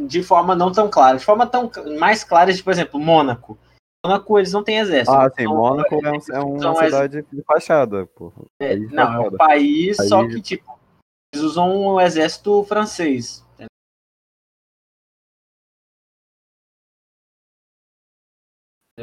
de 0.08 0.22
forma 0.22 0.56
não 0.56 0.72
tão 0.72 0.90
clara. 0.90 1.18
De 1.18 1.26
forma 1.26 1.48
tão 1.48 1.72
mais 2.00 2.24
clara, 2.24 2.54
de, 2.54 2.64
por 2.64 2.72
exemplo, 2.72 3.00
Mônaco. 3.00 3.58
Mônaco, 4.06 4.38
eles 4.38 4.52
não 4.52 4.64
têm 4.64 4.78
exército. 4.78 5.16
Ah, 5.16 5.30
sim, 5.30 5.44
então, 5.44 5.56
Mônaco 5.56 5.96
é, 5.96 6.12
um, 6.44 6.58
é 6.58 6.68
uma 6.70 6.86
cidade 6.86 7.18
ex... 7.18 7.26
de 7.32 7.42
fachada, 7.44 8.06
pô. 8.08 8.32
É, 8.60 8.76
não, 8.76 8.90
fachada. 8.90 9.24
é 9.24 9.30
um 9.30 9.38
país, 9.38 10.00
Aí... 10.00 10.08
só 10.08 10.28
que, 10.28 10.42
tipo, 10.42 10.80
eles 11.34 11.44
usam 11.44 11.76
o 11.76 12.02
exército 12.02 12.64
francês. 12.66 13.44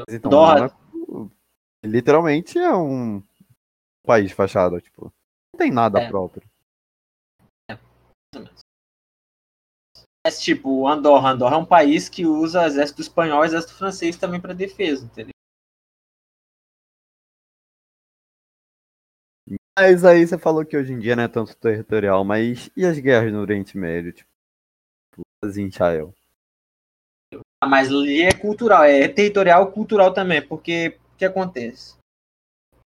Então, 0.08 0.30
Mônaco, 0.30 1.32
literalmente 1.84 2.58
é 2.58 2.74
um 2.74 3.22
país 4.04 4.32
fachada, 4.32 4.80
tipo, 4.80 5.12
não 5.52 5.58
tem 5.58 5.70
nada 5.70 6.00
é. 6.00 6.08
próprio. 6.08 6.48
Mas, 10.24 10.40
tipo, 10.40 10.86
Andorra. 10.86 11.30
Andorra 11.30 11.56
é 11.56 11.58
um 11.58 11.64
país 11.64 12.08
que 12.08 12.26
usa 12.26 12.66
exército 12.66 13.00
espanhol 13.00 13.42
e 13.42 13.46
exército 13.46 13.74
francês 13.74 14.18
também 14.18 14.40
para 14.40 14.52
defesa, 14.52 15.04
entendeu? 15.06 15.32
Mas 19.78 20.04
aí 20.04 20.26
você 20.26 20.36
falou 20.36 20.64
que 20.64 20.76
hoje 20.76 20.92
em 20.92 20.98
dia 20.98 21.16
não 21.16 21.22
é 21.22 21.28
tanto 21.28 21.56
territorial, 21.56 22.22
mas 22.22 22.70
e 22.76 22.84
as 22.84 22.98
guerras 22.98 23.32
no 23.32 23.40
Oriente 23.40 23.78
Médio? 23.78 24.12
Tipo, 24.12 24.26
as 25.42 25.56
em 25.56 25.68
Israel? 25.68 26.14
Ah, 27.62 27.66
mas 27.66 27.88
ali 27.88 28.20
é 28.20 28.32
cultural, 28.32 28.84
é 28.84 29.08
territorial 29.08 29.72
cultural 29.72 30.12
também, 30.12 30.46
porque 30.46 30.99
que 31.20 31.24
acontece? 31.26 31.96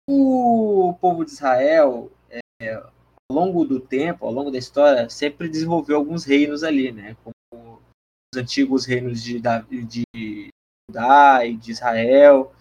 O 0.09 0.97
povo 1.01 1.25
de 1.25 1.31
Israel, 1.31 2.11
é, 2.29 2.75
ao 2.75 2.91
longo 3.31 3.65
do 3.65 3.79
tempo, 3.79 4.27
ao 4.27 4.33
longo 4.33 4.51
da 4.51 4.59
história, 4.59 5.09
sempre 5.09 5.49
desenvolveu 5.49 5.97
alguns 5.97 6.25
reinos 6.25 6.65
ali, 6.65 6.91
né? 6.91 7.17
Como 7.23 7.81
os 8.35 8.41
antigos 8.41 8.85
reinos 8.85 9.23
de, 9.23 9.41
de 9.41 10.49
Judá 10.91 11.47
e 11.47 11.57
de 11.57 11.71
Israel, 11.71 12.53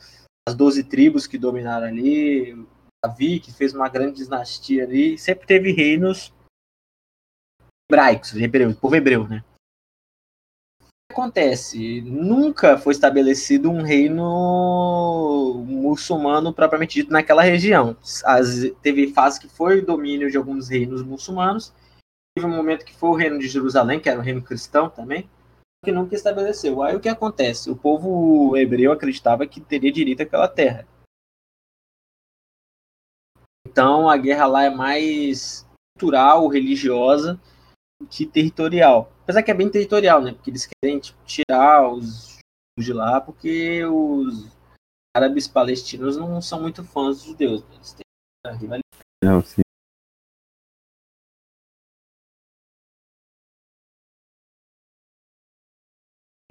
as 0.47 0.55
doze 0.55 0.83
tribos 0.83 1.25
que 1.25 1.37
dominaram 1.37 1.87
ali, 1.87 2.53
Davi, 3.03 3.39
que 3.39 3.51
fez 3.51 3.73
uma 3.73 3.89
grande 3.89 4.23
dinastia 4.23 4.83
ali, 4.83 5.17
sempre 5.17 5.47
teve 5.47 5.71
reinos 5.71 6.31
hebraicos, 7.89 8.35
hebreu, 8.35 8.75
povo 8.75 8.95
hebreu, 8.95 9.27
né? 9.27 9.43
Acontece? 11.15 12.01
Nunca 12.01 12.77
foi 12.77 12.91
estabelecido 12.91 13.71
um 13.71 13.81
reino 13.81 15.63
muçulmano 15.65 16.53
propriamente 16.53 16.95
dito 16.95 17.11
naquela 17.11 17.41
região. 17.41 17.95
As, 18.25 18.69
teve 18.81 19.13
fase 19.13 19.39
que 19.39 19.47
foi 19.47 19.81
domínio 19.81 20.29
de 20.29 20.35
alguns 20.35 20.67
reinos 20.67 21.01
muçulmanos. 21.01 21.73
Teve 22.37 22.45
um 22.45 22.55
momento 22.55 22.83
que 22.83 22.93
foi 22.93 23.09
o 23.09 23.15
reino 23.15 23.39
de 23.39 23.47
Jerusalém, 23.47 23.99
que 23.99 24.09
era 24.09 24.19
o 24.19 24.21
reino 24.21 24.41
cristão 24.41 24.89
também, 24.89 25.29
que 25.83 25.91
nunca 25.91 26.15
estabeleceu. 26.15 26.83
Aí 26.83 26.93
o 26.95 26.99
que 26.99 27.07
acontece? 27.07 27.71
O 27.71 27.77
povo 27.77 28.57
hebreu 28.57 28.91
acreditava 28.91 29.47
que 29.47 29.61
teria 29.61 29.91
direito 29.91 30.21
àquela 30.21 30.49
terra. 30.49 30.85
Então 33.65 34.09
a 34.09 34.17
guerra 34.17 34.45
lá 34.45 34.63
é 34.63 34.69
mais 34.69 35.65
cultural, 35.97 36.47
religiosa, 36.47 37.39
que 38.09 38.25
territorial. 38.25 39.11
Apesar 39.23 39.43
que 39.43 39.51
é 39.51 39.53
bem 39.53 39.69
territorial, 39.69 40.21
né? 40.21 40.33
Porque 40.33 40.49
eles 40.49 40.67
querem 40.67 40.99
tipo, 40.99 41.17
tirar 41.25 41.89
os 41.89 42.39
de 42.77 42.91
lá, 42.91 43.21
porque 43.21 43.83
os 43.85 44.51
árabes 45.15 45.47
palestinos 45.47 46.17
não 46.17 46.41
são 46.41 46.61
muito 46.61 46.83
fãs 46.83 47.17
dos 47.17 47.25
judeus. 47.25 47.63
Né? 47.63 47.75
Eles 47.75 47.93
têm 47.93 48.57
rivalidade. 48.57 48.83
Não, 49.23 49.41
sim. 49.41 49.61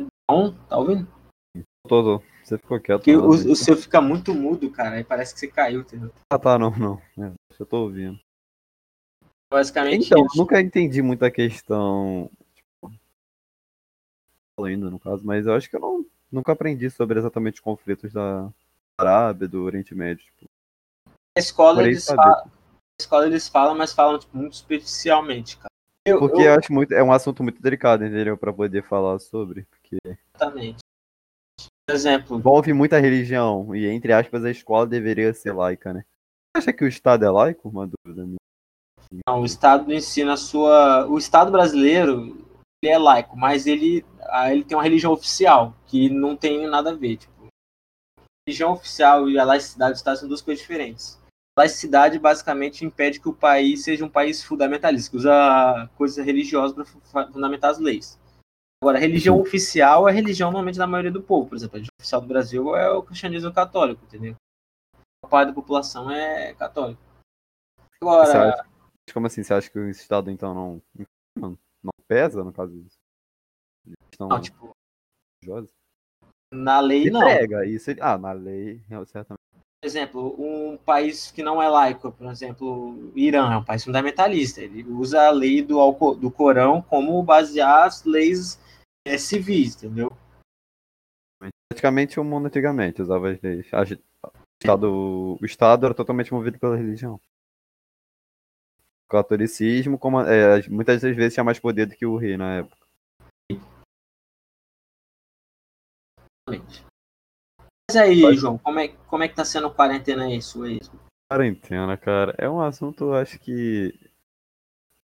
Então, 0.00 0.54
tá 0.68 0.78
ouvindo? 0.78 1.06
Tô, 1.86 2.02
tô. 2.02 2.22
Você 2.42 2.58
ficou 2.58 2.80
quieto. 2.80 2.98
Porque 2.98 3.16
o, 3.16 3.28
o 3.28 3.56
seu 3.56 3.76
fica 3.76 4.00
muito 4.00 4.34
mudo, 4.34 4.70
cara, 4.70 5.00
e 5.00 5.04
parece 5.04 5.32
que 5.32 5.40
você 5.40 5.48
caiu, 5.48 5.80
entendeu? 5.80 6.12
Ah, 6.30 6.38
tá, 6.38 6.58
não, 6.58 6.70
não. 6.70 7.00
É, 7.18 7.32
eu 7.58 7.66
tô 7.66 7.84
ouvindo. 7.84 8.18
Basicamente 9.54 10.06
então, 10.06 10.26
isso. 10.26 10.36
nunca 10.36 10.60
entendi 10.60 11.00
muito 11.00 11.24
a 11.24 11.30
questão. 11.30 12.28
Tipo, 12.56 12.92
ainda 14.64 14.90
no 14.90 14.98
caso, 14.98 15.24
mas 15.24 15.46
eu 15.46 15.54
acho 15.54 15.70
que 15.70 15.76
eu 15.76 15.80
não, 15.80 16.04
nunca 16.30 16.50
aprendi 16.50 16.90
sobre 16.90 17.20
exatamente 17.20 17.54
os 17.54 17.60
conflitos 17.60 18.12
da 18.12 18.50
Arábia, 18.98 19.46
do 19.46 19.62
Oriente 19.62 19.94
Médio. 19.94 20.24
Tipo, 20.24 20.50
a 21.36 21.40
escola, 21.40 21.84
eles 21.84 22.04
falam, 22.04 22.50
escola 23.00 23.26
eles 23.26 23.46
falam, 23.46 23.78
mas 23.78 23.92
falam 23.92 24.18
tipo, 24.18 24.36
muito 24.36 24.56
superficialmente, 24.56 25.56
cara. 25.56 25.70
Eu, 26.04 26.18
porque 26.18 26.42
eu... 26.42 26.46
eu... 26.46 26.58
acho 26.58 26.72
muito. 26.72 26.92
É 26.92 27.04
um 27.04 27.12
assunto 27.12 27.44
muito 27.44 27.62
delicado, 27.62 28.04
entendeu? 28.04 28.36
Pra 28.36 28.52
poder 28.52 28.82
falar 28.82 29.20
sobre. 29.20 29.68
Porque... 29.70 29.98
Exatamente. 30.34 30.78
Por 31.86 31.94
exemplo. 31.94 32.38
Envolve 32.38 32.72
muita 32.72 32.98
religião. 32.98 33.72
E 33.72 33.86
entre 33.86 34.12
aspas, 34.12 34.44
a 34.44 34.50
escola 34.50 34.84
deveria 34.84 35.32
ser 35.32 35.52
laica, 35.52 35.92
né? 35.92 36.04
Você 36.56 36.58
acha 36.58 36.72
que 36.72 36.84
o 36.84 36.88
Estado 36.88 37.24
é 37.24 37.30
laico? 37.30 37.68
Uma 37.68 37.86
dúvida 37.86 38.24
minha. 38.24 38.43
Não, 39.26 39.42
o 39.42 39.44
Estado 39.44 39.92
ensina 39.92 40.32
a 40.32 40.36
sua. 40.36 41.06
O 41.06 41.18
Estado 41.18 41.50
brasileiro 41.50 42.44
ele 42.82 42.92
é 42.92 42.98
laico, 42.98 43.36
mas 43.36 43.66
ele, 43.66 44.04
ele 44.50 44.64
tem 44.64 44.76
uma 44.76 44.82
religião 44.82 45.12
oficial, 45.12 45.74
que 45.86 46.10
não 46.10 46.36
tem 46.36 46.66
nada 46.66 46.90
a 46.90 46.94
ver. 46.94 47.16
Tipo, 47.16 47.46
a 47.46 48.24
religião 48.46 48.72
oficial 48.72 49.28
e 49.28 49.38
a 49.38 49.44
laicidade 49.44 49.92
do 49.92 49.96
Estado 49.96 50.18
são 50.18 50.28
duas 50.28 50.42
coisas 50.42 50.60
diferentes. 50.60 51.18
A 51.56 51.62
laicidade 51.62 52.18
basicamente 52.18 52.84
impede 52.84 53.20
que 53.20 53.28
o 53.28 53.34
país 53.34 53.84
seja 53.84 54.04
um 54.04 54.08
país 54.08 54.42
fundamentalista, 54.42 55.10
que 55.10 55.16
usa 55.16 55.90
coisas 55.96 56.24
religiosas 56.24 56.74
para 56.74 57.26
fundamentar 57.26 57.70
as 57.70 57.78
leis. 57.78 58.18
Agora, 58.82 58.98
a 58.98 59.00
religião 59.00 59.40
oficial 59.40 60.06
é 60.08 60.10
a 60.10 60.14
religião 60.14 60.50
normalmente 60.50 60.76
da 60.76 60.86
maioria 60.86 61.12
do 61.12 61.22
povo. 61.22 61.48
Por 61.48 61.56
exemplo, 61.56 61.76
a 61.76 61.78
religião 61.78 61.94
oficial 61.98 62.20
do 62.20 62.26
Brasil 62.26 62.76
é 62.76 62.90
o 62.90 63.02
cristianismo 63.02 63.52
católico, 63.52 64.04
entendeu? 64.04 64.34
A 65.24 65.28
parte 65.28 65.48
da 65.48 65.54
população 65.54 66.10
é 66.10 66.52
católica. 66.54 67.00
Agora, 68.02 68.66
como 69.12 69.26
assim? 69.26 69.42
Você 69.42 69.54
acha 69.54 69.70
que 69.70 69.78
o 69.78 69.88
Estado, 69.88 70.30
então, 70.30 70.54
não, 70.54 70.82
não, 71.36 71.58
não 71.82 71.92
pesa, 72.06 72.42
no 72.42 72.52
caso 72.52 72.72
disso? 72.72 72.98
Não, 74.18 74.40
tipo... 74.40 74.70
Na 76.52 76.80
lei, 76.80 77.10
não. 77.10 77.20
Pega, 77.20 77.66
isso, 77.66 77.90
ah, 78.00 78.16
na 78.16 78.32
lei, 78.32 78.80
certamente. 79.06 79.40
Por 79.80 79.86
exemplo, 79.86 80.34
um 80.38 80.78
país 80.78 81.30
que 81.30 81.42
não 81.42 81.60
é 81.60 81.68
laico, 81.68 82.10
por 82.10 82.26
exemplo, 82.30 82.94
o 83.12 83.18
Irã 83.18 83.52
é 83.52 83.56
um 83.58 83.64
país 83.64 83.84
fundamentalista. 83.84 84.62
Ele 84.62 84.82
usa 84.84 85.26
a 85.26 85.30
lei 85.30 85.60
do, 85.60 85.92
do 86.14 86.30
Corão 86.30 86.80
como 86.80 87.22
basear 87.22 87.86
as 87.86 88.02
leis 88.04 88.58
é, 89.06 89.18
civis, 89.18 89.76
entendeu? 89.76 90.10
Praticamente 91.68 92.18
o 92.18 92.24
mundo 92.24 92.46
antigamente 92.46 93.02
usava 93.02 93.30
as 93.30 93.40
leis. 93.42 93.66
O 93.70 93.82
Estado, 94.62 95.38
o 95.38 95.44
Estado 95.44 95.84
era 95.84 95.94
totalmente 95.94 96.32
movido 96.32 96.58
pela 96.58 96.76
religião 96.76 97.20
catolicismo, 99.14 99.98
como, 99.98 100.20
é, 100.20 100.66
muitas 100.68 101.00
das 101.00 101.16
vezes 101.16 101.34
tinha 101.34 101.44
mais 101.44 101.58
poder 101.58 101.86
do 101.86 101.96
que 101.96 102.04
o 102.04 102.16
rei 102.16 102.36
na 102.36 102.56
época. 102.56 102.84
Mas 107.90 107.96
aí, 107.96 108.20
Pode... 108.20 108.36
João, 108.36 108.58
como 108.58 108.78
é, 108.78 108.88
como 108.88 109.22
é 109.22 109.28
que 109.28 109.34
tá 109.34 109.44
sendo 109.44 109.68
a 109.68 109.74
quarentena 109.74 110.24
aí, 110.24 110.40
sua? 110.42 110.68
Quarentena, 111.30 111.96
cara, 111.96 112.34
é 112.38 112.48
um 112.48 112.60
assunto, 112.60 113.12
acho 113.12 113.38
que. 113.38 113.94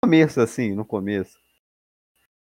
No 0.03 0.09
começo, 0.09 0.39
assim, 0.39 0.73
no 0.73 0.85
começo. 0.85 1.37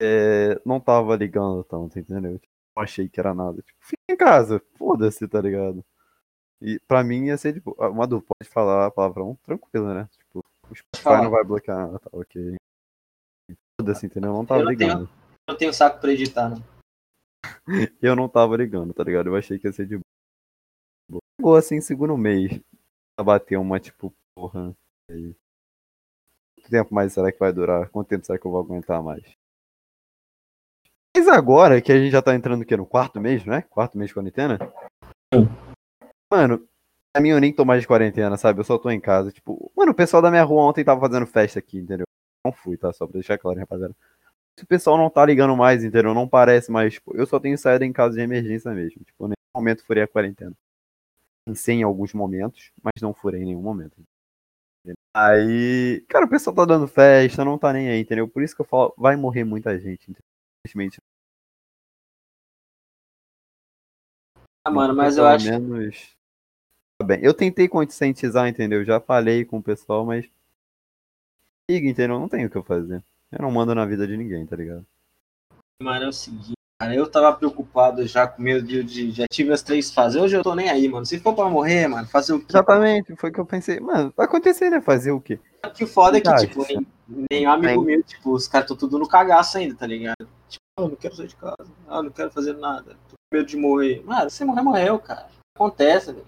É, 0.00 0.60
não 0.64 0.80
tava 0.80 1.14
ligando 1.16 1.62
tanto, 1.64 1.98
entendeu? 1.98 2.38
Tipo, 2.38 2.52
não 2.76 2.82
achei 2.82 3.08
que 3.08 3.20
era 3.20 3.34
nada. 3.34 3.62
Tipo, 3.62 3.78
fica 3.80 4.02
em 4.10 4.16
casa, 4.16 4.60
foda-se, 4.76 5.28
tá 5.28 5.40
ligado? 5.40 5.84
E 6.60 6.80
pra 6.86 7.04
mim 7.04 7.26
ia 7.26 7.36
ser, 7.36 7.54
tipo, 7.54 7.76
uma 7.78 8.06
dupla 8.06 8.34
pode 8.38 8.50
falar 8.50 8.90
palavrão 8.92 9.36
tranquilo, 9.44 9.92
né? 9.92 10.08
O 10.70 10.74
Spotify 10.74 11.22
não 11.22 11.30
vai 11.30 11.44
bloquear 11.44 11.78
nada, 11.78 11.98
tá 11.98 12.10
ok. 12.12 12.56
Foda-se, 13.80 14.06
entendeu? 14.06 14.30
Eu 14.30 14.36
não 14.36 14.46
tava 14.46 14.60
eu 14.60 14.64
não 14.64 14.70
ligando. 14.72 15.06
Tenho, 15.06 15.18
não 15.48 15.56
tenho 15.56 15.72
saco 15.72 16.00
pra 16.00 16.12
editar, 16.12 16.48
não. 16.50 16.72
eu 18.00 18.16
não 18.16 18.28
tava 18.28 18.56
ligando, 18.56 18.94
tá 18.94 19.02
ligado? 19.04 19.28
Eu 19.28 19.36
achei 19.36 19.58
que 19.58 19.66
ia 19.66 19.72
ser 19.72 19.86
de 19.86 19.96
boa. 21.08 21.20
Chegou 21.38 21.56
assim, 21.56 21.80
segundo 21.80 22.16
mês. 22.16 22.60
Bater 23.20 23.56
uma, 23.56 23.78
tipo, 23.78 24.12
porra. 24.34 24.74
Aí. 25.10 25.34
Quanto 26.56 26.70
tempo 26.70 26.94
mais 26.94 27.12
será 27.12 27.32
que 27.32 27.38
vai 27.38 27.52
durar? 27.52 27.88
Quanto 27.90 28.08
tempo 28.08 28.24
será 28.24 28.38
que 28.38 28.46
eu 28.46 28.50
vou 28.50 28.60
aguentar 28.60 29.02
mais? 29.02 29.22
Mas 31.16 31.28
agora 31.28 31.82
que 31.82 31.92
a 31.92 31.98
gente 31.98 32.10
já 32.10 32.22
tá 32.22 32.34
entrando 32.34 32.62
aqui 32.62 32.76
no 32.76 32.86
quarto 32.86 33.20
mês, 33.20 33.44
né? 33.44 33.62
Quarto 33.62 33.98
mês 33.98 34.08
de 34.08 34.14
quarentena. 34.14 34.58
Mano, 36.32 36.66
a 37.14 37.20
mim 37.20 37.28
eu 37.28 37.40
nem 37.40 37.52
tô 37.52 37.64
mais 37.64 37.82
de 37.82 37.86
quarentena, 37.86 38.36
sabe? 38.36 38.60
Eu 38.60 38.64
só 38.64 38.78
tô 38.78 38.90
em 38.90 39.00
casa. 39.00 39.30
Tipo, 39.30 39.70
mano, 39.76 39.92
o 39.92 39.94
pessoal 39.94 40.22
da 40.22 40.30
minha 40.30 40.44
rua 40.44 40.62
ontem 40.62 40.84
tava 40.84 41.00
fazendo 41.00 41.26
festa 41.26 41.58
aqui, 41.58 41.78
entendeu? 41.78 42.06
Não 42.44 42.52
fui, 42.52 42.76
tá? 42.76 42.92
Só 42.92 43.06
pra 43.06 43.14
deixar 43.14 43.38
claro, 43.38 43.58
rapaziada. 43.58 43.94
O 44.60 44.66
pessoal 44.66 44.96
não 44.96 45.10
tá 45.10 45.24
ligando 45.24 45.56
mais, 45.56 45.84
entendeu? 45.84 46.14
Não 46.14 46.28
parece 46.28 46.70
mais. 46.70 46.94
Tipo, 46.94 47.16
eu 47.16 47.26
só 47.26 47.38
tenho 47.38 47.56
saído 47.58 47.84
em 47.84 47.92
caso 47.92 48.14
de 48.14 48.20
emergência 48.20 48.70
mesmo. 48.72 49.02
Tipo, 49.04 49.24
nenhum 49.24 49.34
momento 49.54 49.84
furei 49.84 50.02
a 50.02 50.08
quarentena. 50.08 50.52
Pensei 51.46 51.76
em 51.76 51.82
alguns 51.82 52.14
momentos, 52.14 52.70
mas 52.82 53.02
não 53.02 53.12
furei 53.12 53.42
em 53.42 53.46
nenhum 53.46 53.62
momento. 53.62 53.96
Aí, 55.14 56.04
cara, 56.08 56.24
o 56.24 56.28
pessoal 56.28 56.54
tá 56.54 56.64
dando 56.64 56.88
festa, 56.88 57.44
não 57.44 57.58
tá 57.58 57.72
nem 57.72 57.88
aí, 57.88 58.00
entendeu? 58.00 58.28
Por 58.28 58.42
isso 58.42 58.54
que 58.54 58.62
eu 58.62 58.66
falo, 58.66 58.94
vai 58.96 59.16
morrer 59.16 59.44
muita 59.44 59.78
gente, 59.78 60.10
infelizmente. 60.10 61.00
Ah, 64.64 64.70
mano, 64.70 64.94
mas 64.94 65.16
eu 65.16 65.26
acho. 65.26 65.50
Menos... 65.50 66.16
Bem. 67.02 67.18
Eu 67.22 67.34
tentei 67.34 67.68
conscientizar, 67.68 68.48
entendeu? 68.48 68.84
Já 68.84 69.00
falei 69.00 69.44
com 69.44 69.58
o 69.58 69.62
pessoal, 69.62 70.04
mas. 70.04 70.26
Siga, 71.70 71.88
entendeu? 71.88 72.18
Não 72.18 72.28
tenho 72.28 72.48
o 72.48 72.50
que 72.50 72.56
eu 72.56 72.62
fazer. 72.62 73.02
Eu 73.30 73.42
não 73.42 73.50
mando 73.50 73.74
na 73.74 73.84
vida 73.86 74.06
de 74.06 74.16
ninguém, 74.16 74.44
tá 74.46 74.56
ligado? 74.56 74.84
Mano, 75.82 76.04
é 76.04 76.08
o 76.08 76.12
seguinte, 76.12 76.52
cara, 76.78 76.94
eu 76.94 77.10
tava 77.10 77.32
preocupado 77.32 78.06
já 78.06 78.26
com 78.26 78.42
medo 78.42 78.66
de, 78.66 78.84
de, 78.84 79.10
Já 79.10 79.24
tive 79.30 79.52
as 79.52 79.62
três 79.62 79.92
fases. 79.92 80.20
Hoje 80.20 80.36
eu 80.36 80.42
tô 80.42 80.54
nem 80.54 80.68
aí, 80.68 80.88
mano. 80.88 81.06
Se 81.06 81.18
for 81.18 81.34
pra 81.34 81.48
morrer, 81.48 81.88
mano, 81.88 82.06
fazer 82.06 82.34
o 82.34 82.40
quê? 82.40 82.46
Exatamente, 82.50 83.16
foi 83.16 83.30
o 83.30 83.32
que 83.32 83.40
eu 83.40 83.46
pensei. 83.46 83.80
Mano, 83.80 84.12
vai 84.16 84.26
acontecer, 84.26 84.70
né? 84.70 84.80
Fazer 84.80 85.12
o 85.12 85.20
quê? 85.20 85.40
Que 85.74 85.86
foda 85.86 86.18
é 86.18 86.20
que, 86.20 86.34
tipo, 86.34 86.66
nem, 86.66 86.86
nem 87.30 87.46
amigo 87.46 87.82
meu, 87.82 88.02
tipo, 88.02 88.32
os 88.32 88.48
caras 88.48 88.64
estão 88.64 88.76
tudo 88.76 88.98
no 88.98 89.08
cagaço 89.08 89.58
ainda, 89.58 89.74
tá 89.74 89.86
ligado? 89.86 90.28
Tipo, 90.48 90.64
ah, 90.78 90.82
não 90.82 90.96
quero 90.96 91.14
sair 91.14 91.28
de 91.28 91.36
casa. 91.36 91.70
Ah, 91.88 92.02
não 92.02 92.10
quero 92.10 92.30
fazer 92.30 92.54
nada. 92.54 92.96
Tô 93.08 93.14
com 93.16 93.36
medo 93.36 93.46
de 93.46 93.56
morrer. 93.56 94.02
Mano, 94.04 94.28
se 94.28 94.44
morrer, 94.44 94.62
morreu, 94.62 94.98
cara. 94.98 95.28
Acontece, 95.54 96.12
velho. 96.12 96.26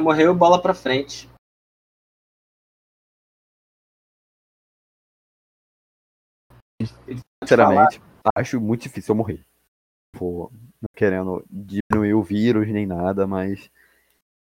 Morreu, 0.00 0.34
bola 0.34 0.60
pra 0.60 0.74
frente. 0.74 1.28
Sinceramente, 7.42 8.00
acho 8.34 8.60
muito 8.60 8.82
difícil 8.82 9.12
eu 9.12 9.16
morrer. 9.16 9.44
Pô, 10.12 10.50
não 10.80 10.88
querendo 10.94 11.44
diminuir 11.50 12.14
o 12.14 12.22
vírus 12.22 12.66
nem 12.68 12.86
nada, 12.86 13.26
mas 13.26 13.70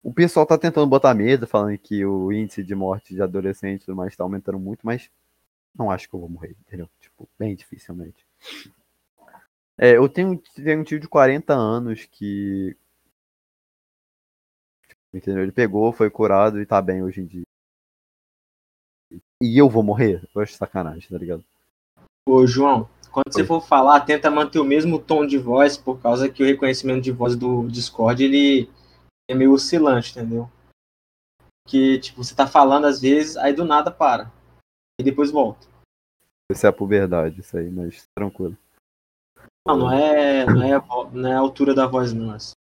o 0.03 0.13
pessoal 0.13 0.47
tá 0.47 0.59
tentando 0.59 0.87
botar 0.87 1.15
medo, 1.15 1.47
falando 1.47 1.79
que 1.79 2.05
o 2.05 2.33
índice 2.33 2.63
de 2.63 2.75
morte 2.75 3.15
de 3.15 3.23
adolescente 3.23 3.83
e 3.83 3.85
tudo 3.87 3.97
mais 3.97 4.17
tá 4.17 4.25
aumentando 4.25 4.59
muito, 4.59 4.81
mas 4.83 5.11
não 5.75 5.91
acho 5.91 6.09
que 6.09 6.15
eu 6.15 6.21
vou 6.21 6.29
morrer, 6.29 6.57
entendeu? 6.67 6.89
Tipo, 7.01 7.29
bem 7.39 7.55
dificilmente. 7.55 8.27
É, 9.77 9.97
eu 9.97 10.09
tenho, 10.09 10.41
tenho 10.55 10.81
um 10.81 10.85
tio 10.85 11.01
de 11.01 11.09
40 11.09 11.53
anos 11.55 12.07
que. 12.07 12.77
Entendeu? 15.15 15.45
Ele 15.45 15.53
pegou, 15.53 15.93
foi 15.93 16.11
curado 16.11 16.61
e 16.61 16.67
tá 16.67 16.83
bem 16.83 17.03
hoje 17.03 17.21
em 17.21 17.27
dia. 17.27 17.45
E 19.41 19.57
eu 19.57 19.69
vou 19.69 19.83
morrer? 19.83 20.29
Eu 20.35 20.43
acho 20.43 20.55
sacanagem, 20.55 21.09
tá 21.09 21.17
ligado? 21.17 21.45
Ô, 22.29 22.45
João, 22.47 22.89
quando 23.13 23.33
você 23.33 23.45
for 23.45 23.61
falar, 23.61 24.01
tenta 24.01 24.29
manter 24.29 24.59
o 24.59 24.65
mesmo 24.65 24.99
tom 24.99 25.25
de 25.25 25.39
voz, 25.39 25.77
por 25.77 26.01
causa 26.01 26.29
que 26.29 26.43
o 26.43 26.47
reconhecimento 26.47 27.03
de 27.03 27.13
voz 27.13 27.37
do 27.37 27.69
Discord, 27.69 28.25
ele 28.25 28.69
é 29.31 29.35
meio 29.35 29.53
oscilante, 29.53 30.11
entendeu? 30.11 30.51
Que, 31.69 31.99
tipo, 32.01 32.25
você 32.25 32.35
tá 32.35 32.47
falando 32.47 32.87
às 32.87 33.01
vezes, 33.01 33.37
aí 33.37 33.53
do 33.53 33.65
nada 33.65 33.91
para. 33.91 34.33
E 35.01 35.05
depois 35.05 35.31
volta. 35.31 35.69
Isso 36.51 36.67
é 36.67 36.69
a 36.69 36.73
puberdade, 36.73 37.41
isso 37.41 37.57
aí, 37.57 37.71
mas 37.71 38.05
tranquilo. 38.17 38.57
Não, 39.67 39.77
não 39.79 39.93
é, 39.93 40.45
não 40.45 40.63
é, 40.63 40.73
a, 40.73 41.11
não 41.13 41.29
é 41.29 41.35
a 41.35 41.39
altura 41.39 41.75
da 41.75 41.87
voz, 41.87 42.13
não. 42.13 42.33
Assim. 42.33 42.53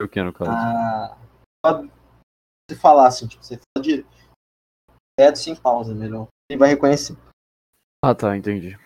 O 0.00 0.08
que, 0.08 0.22
no 0.22 0.32
caso? 0.32 0.50
Ah, 0.50 1.18
pode 1.64 1.90
você 2.68 2.78
falar 2.78 3.06
assim, 3.06 3.26
tipo, 3.26 3.42
você 3.42 3.56
fala 3.56 3.82
de 3.82 4.04
direto 5.18 5.38
sem 5.38 5.56
pausa, 5.56 5.94
melhor. 5.94 6.28
Ele 6.50 6.58
vai 6.58 6.68
reconhecer. 6.68 7.16
Ah, 8.04 8.14
tá, 8.14 8.36
entendi. 8.36 8.78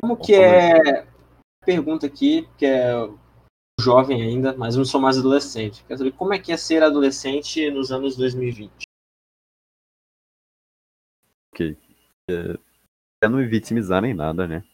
Como 0.00 0.16
que 0.16 0.34
é. 0.34 1.06
Pergunta 1.64 2.06
aqui, 2.06 2.48
que 2.56 2.64
é 2.64 2.92
jovem 3.80 4.22
ainda, 4.22 4.56
mas 4.56 4.76
não 4.76 4.84
sou 4.84 5.00
mais 5.00 5.18
adolescente. 5.18 5.84
Quer 5.84 5.98
saber 5.98 6.12
como 6.12 6.32
é 6.32 6.38
que 6.38 6.52
é 6.52 6.56
ser 6.56 6.82
adolescente 6.82 7.68
nos 7.70 7.90
anos 7.90 8.16
2020? 8.16 8.84
Ok. 11.52 11.76
É, 12.30 12.58
eu 13.22 13.30
não 13.30 13.38
me 13.38 13.46
vitimizar 13.46 14.00
nem 14.00 14.14
nada, 14.14 14.46
né? 14.46 14.64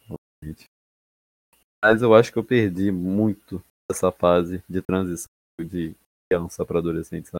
Mas 1.83 2.01
eu 2.01 2.13
acho 2.13 2.31
que 2.31 2.37
eu 2.37 2.43
perdi 2.43 2.91
muito 2.91 3.63
essa 3.93 4.11
fase 4.11 4.63
de 4.67 4.81
transição 4.81 5.29
de 5.59 5.95
criança 6.27 6.65
para 6.65 6.79
adolescente, 6.79 7.29
sabe? 7.29 7.39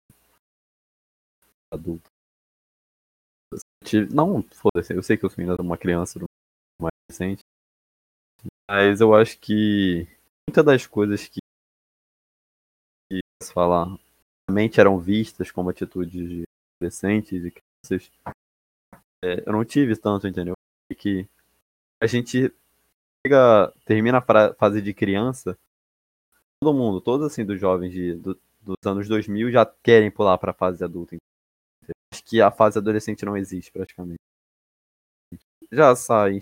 Adulto. 1.71 2.09
Não, 4.13 4.41
foda-se, 4.43 4.93
eu 4.93 5.03
sei 5.03 5.17
que 5.17 5.25
eu 5.25 5.29
sou 5.29 5.41
ainda 5.41 5.61
uma 5.61 5.77
criança 5.77 6.19
mais 6.79 6.93
recente. 7.09 7.41
Mas 8.69 9.01
eu 9.01 9.13
acho 9.13 9.37
que 9.39 10.07
muitas 10.47 10.65
das 10.65 10.87
coisas 10.87 11.27
que, 11.27 11.39
que 13.11 13.19
se 13.41 13.51
falar 13.51 13.87
realmente 14.47 14.79
eram 14.79 14.99
vistas 14.99 15.51
como 15.51 15.69
atitudes 15.69 16.29
de 16.29 16.43
adolescentes 16.77 17.43
e 17.43 17.51
crianças, 17.51 18.11
é, 19.23 19.43
eu 19.45 19.53
não 19.53 19.65
tive 19.65 19.95
tanto, 19.97 20.27
entendeu? 20.27 20.53
E 20.91 20.95
que 20.95 21.27
a 22.01 22.07
gente 22.07 22.53
chega, 23.25 23.73
termina 23.85 24.19
a 24.19 24.53
fase 24.53 24.81
de 24.81 24.93
criança, 24.93 25.57
todo 26.63 26.73
mundo, 26.73 27.01
todos 27.01 27.27
assim 27.27 27.45
dos 27.45 27.59
jovens 27.59 27.91
de, 27.91 28.15
do, 28.15 28.39
dos 28.61 28.77
anos 28.85 29.07
2000 29.09 29.51
já 29.51 29.65
querem 29.65 30.09
pular 30.09 30.37
para 30.37 30.51
a 30.51 30.53
fase 30.53 30.81
adulta. 30.83 31.17
Acho 32.11 32.23
que 32.23 32.41
a 32.41 32.49
fase 32.49 32.77
adolescente 32.77 33.25
não 33.25 33.35
existe 33.35 33.71
praticamente. 33.71 34.19
Já 35.69 35.93
sai, 35.95 36.39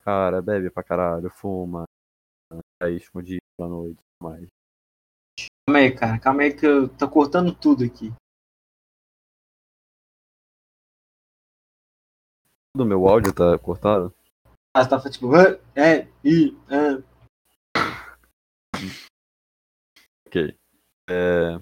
cara, 0.00 0.42
bebe 0.42 0.70
pra 0.70 0.82
caralho, 0.82 1.30
fuma, 1.30 1.84
aí 2.82 2.96
escondido 2.96 3.40
à 3.60 3.68
noite 3.68 4.00
mais. 4.20 4.46
Calma 5.68 5.78
aí, 5.78 5.94
cara, 5.94 6.18
calma 6.18 6.42
aí 6.42 6.52
que 6.52 6.66
eu 6.66 6.88
tô 6.88 7.08
cortando 7.08 7.54
tudo 7.54 7.84
aqui. 7.84 8.12
Do 12.76 12.84
meu 12.84 13.06
áudio 13.06 13.32
tá 13.32 13.56
cortado? 13.58 14.12
Ah, 14.74 14.86
tá 14.86 14.98
tipo, 15.10 15.28
é, 15.76 16.08
e, 16.24 16.56
é. 16.68 17.09
Ok. 20.30 20.56
É... 21.08 21.60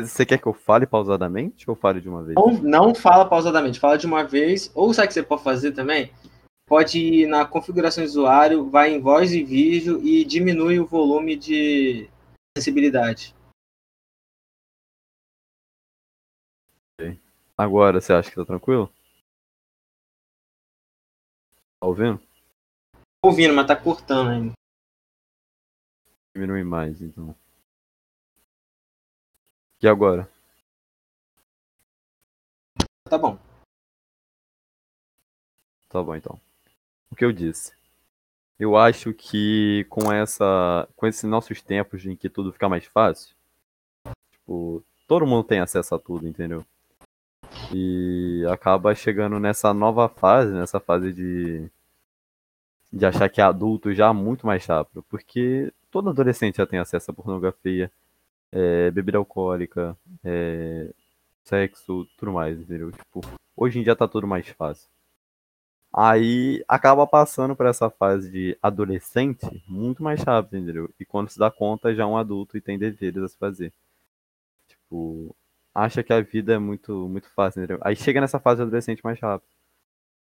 Você 0.00 0.24
quer 0.24 0.38
que 0.38 0.46
eu 0.46 0.54
fale 0.54 0.86
pausadamente 0.86 1.68
ou 1.68 1.74
fale 1.74 2.00
de 2.00 2.08
uma 2.08 2.22
vez? 2.22 2.36
Não, 2.36 2.52
não 2.62 2.94
fala 2.94 3.28
pausadamente, 3.28 3.80
fala 3.80 3.98
de 3.98 4.06
uma 4.06 4.22
vez. 4.22 4.70
Ou 4.72 4.94
sabe 4.94 5.06
o 5.06 5.08
que 5.08 5.14
você 5.14 5.22
pode 5.22 5.42
fazer 5.42 5.72
também? 5.72 6.12
Pode 6.66 6.98
ir 6.98 7.26
na 7.26 7.44
configuração 7.44 8.04
do 8.04 8.06
usuário, 8.06 8.70
vai 8.70 8.92
em 8.92 9.00
voz 9.00 9.32
e 9.32 9.42
vídeo 9.42 10.00
e 10.00 10.24
diminui 10.24 10.78
o 10.78 10.86
volume 10.86 11.36
de 11.36 12.08
sensibilidade. 12.56 13.34
Agora, 17.56 18.00
você 18.00 18.12
acha 18.12 18.30
que 18.30 18.36
tá 18.36 18.44
tranquilo? 18.44 18.92
Tá 21.80 21.86
ouvindo? 21.86 22.20
Tô 23.22 23.28
ouvindo, 23.28 23.54
mas 23.54 23.66
tá 23.66 23.76
cortando 23.76 24.30
ainda. 24.30 24.52
Diminui 26.34 26.64
mais, 26.64 27.00
então. 27.00 27.36
E 29.84 29.86
agora? 29.86 30.26
Tá 33.06 33.18
bom. 33.18 33.38
Tá 35.90 36.02
bom 36.02 36.16
então. 36.16 36.40
O 37.10 37.14
que 37.14 37.22
eu 37.22 37.30
disse? 37.30 37.74
Eu 38.58 38.78
acho 38.78 39.12
que 39.12 39.84
com 39.90 40.10
essa, 40.10 40.88
com 40.96 41.06
esses 41.06 41.24
nossos 41.24 41.60
tempos 41.60 42.06
em 42.06 42.16
que 42.16 42.30
tudo 42.30 42.50
fica 42.50 42.66
mais 42.66 42.86
fácil, 42.86 43.36
tipo, 44.32 44.82
todo 45.06 45.26
mundo 45.26 45.44
tem 45.44 45.60
acesso 45.60 45.94
a 45.94 45.98
tudo, 45.98 46.26
entendeu? 46.26 46.64
E 47.70 48.42
acaba 48.50 48.94
chegando 48.94 49.38
nessa 49.38 49.74
nova 49.74 50.08
fase, 50.08 50.50
nessa 50.50 50.80
fase 50.80 51.12
de 51.12 51.70
de 52.90 53.04
achar 53.04 53.28
que 53.28 53.42
é 53.42 53.44
adulto 53.44 53.92
já 53.92 54.14
muito 54.14 54.46
mais 54.46 54.64
rápido, 54.64 55.02
porque 55.10 55.70
todo 55.90 56.08
adolescente 56.08 56.56
já 56.56 56.66
tem 56.66 56.78
acesso 56.78 57.10
à 57.10 57.14
pornografia, 57.14 57.92
é, 58.54 58.88
bebida 58.92 59.18
alcoólica, 59.18 59.96
é, 60.22 60.88
sexo, 61.42 62.06
tudo 62.16 62.32
mais, 62.32 62.58
entendeu? 62.58 62.92
Tipo, 62.92 63.20
hoje 63.56 63.80
em 63.80 63.82
dia 63.82 63.96
tá 63.96 64.06
tudo 64.06 64.28
mais 64.28 64.48
fácil. 64.48 64.88
Aí 65.92 66.64
acaba 66.68 67.06
passando 67.06 67.54
por 67.56 67.66
essa 67.66 67.90
fase 67.90 68.30
de 68.30 68.58
adolescente 68.62 69.46
muito 69.68 70.02
mais 70.02 70.22
rápido, 70.22 70.56
entendeu? 70.56 70.90
E 70.98 71.04
quando 71.04 71.30
se 71.30 71.38
dá 71.38 71.50
conta, 71.50 71.94
já 71.94 72.04
é 72.04 72.06
um 72.06 72.16
adulto 72.16 72.56
e 72.56 72.60
tem 72.60 72.78
deveres 72.78 73.22
a 73.22 73.28
se 73.28 73.36
fazer. 73.36 73.72
Tipo, 74.68 75.34
acha 75.74 76.02
que 76.02 76.12
a 76.12 76.20
vida 76.20 76.54
é 76.54 76.58
muito, 76.58 77.08
muito 77.08 77.28
fácil, 77.30 77.60
entendeu? 77.60 77.78
Aí 77.82 77.96
chega 77.96 78.20
nessa 78.20 78.38
fase 78.40 78.58
de 78.58 78.62
adolescente 78.62 79.04
mais 79.04 79.18
rápido. 79.20 79.50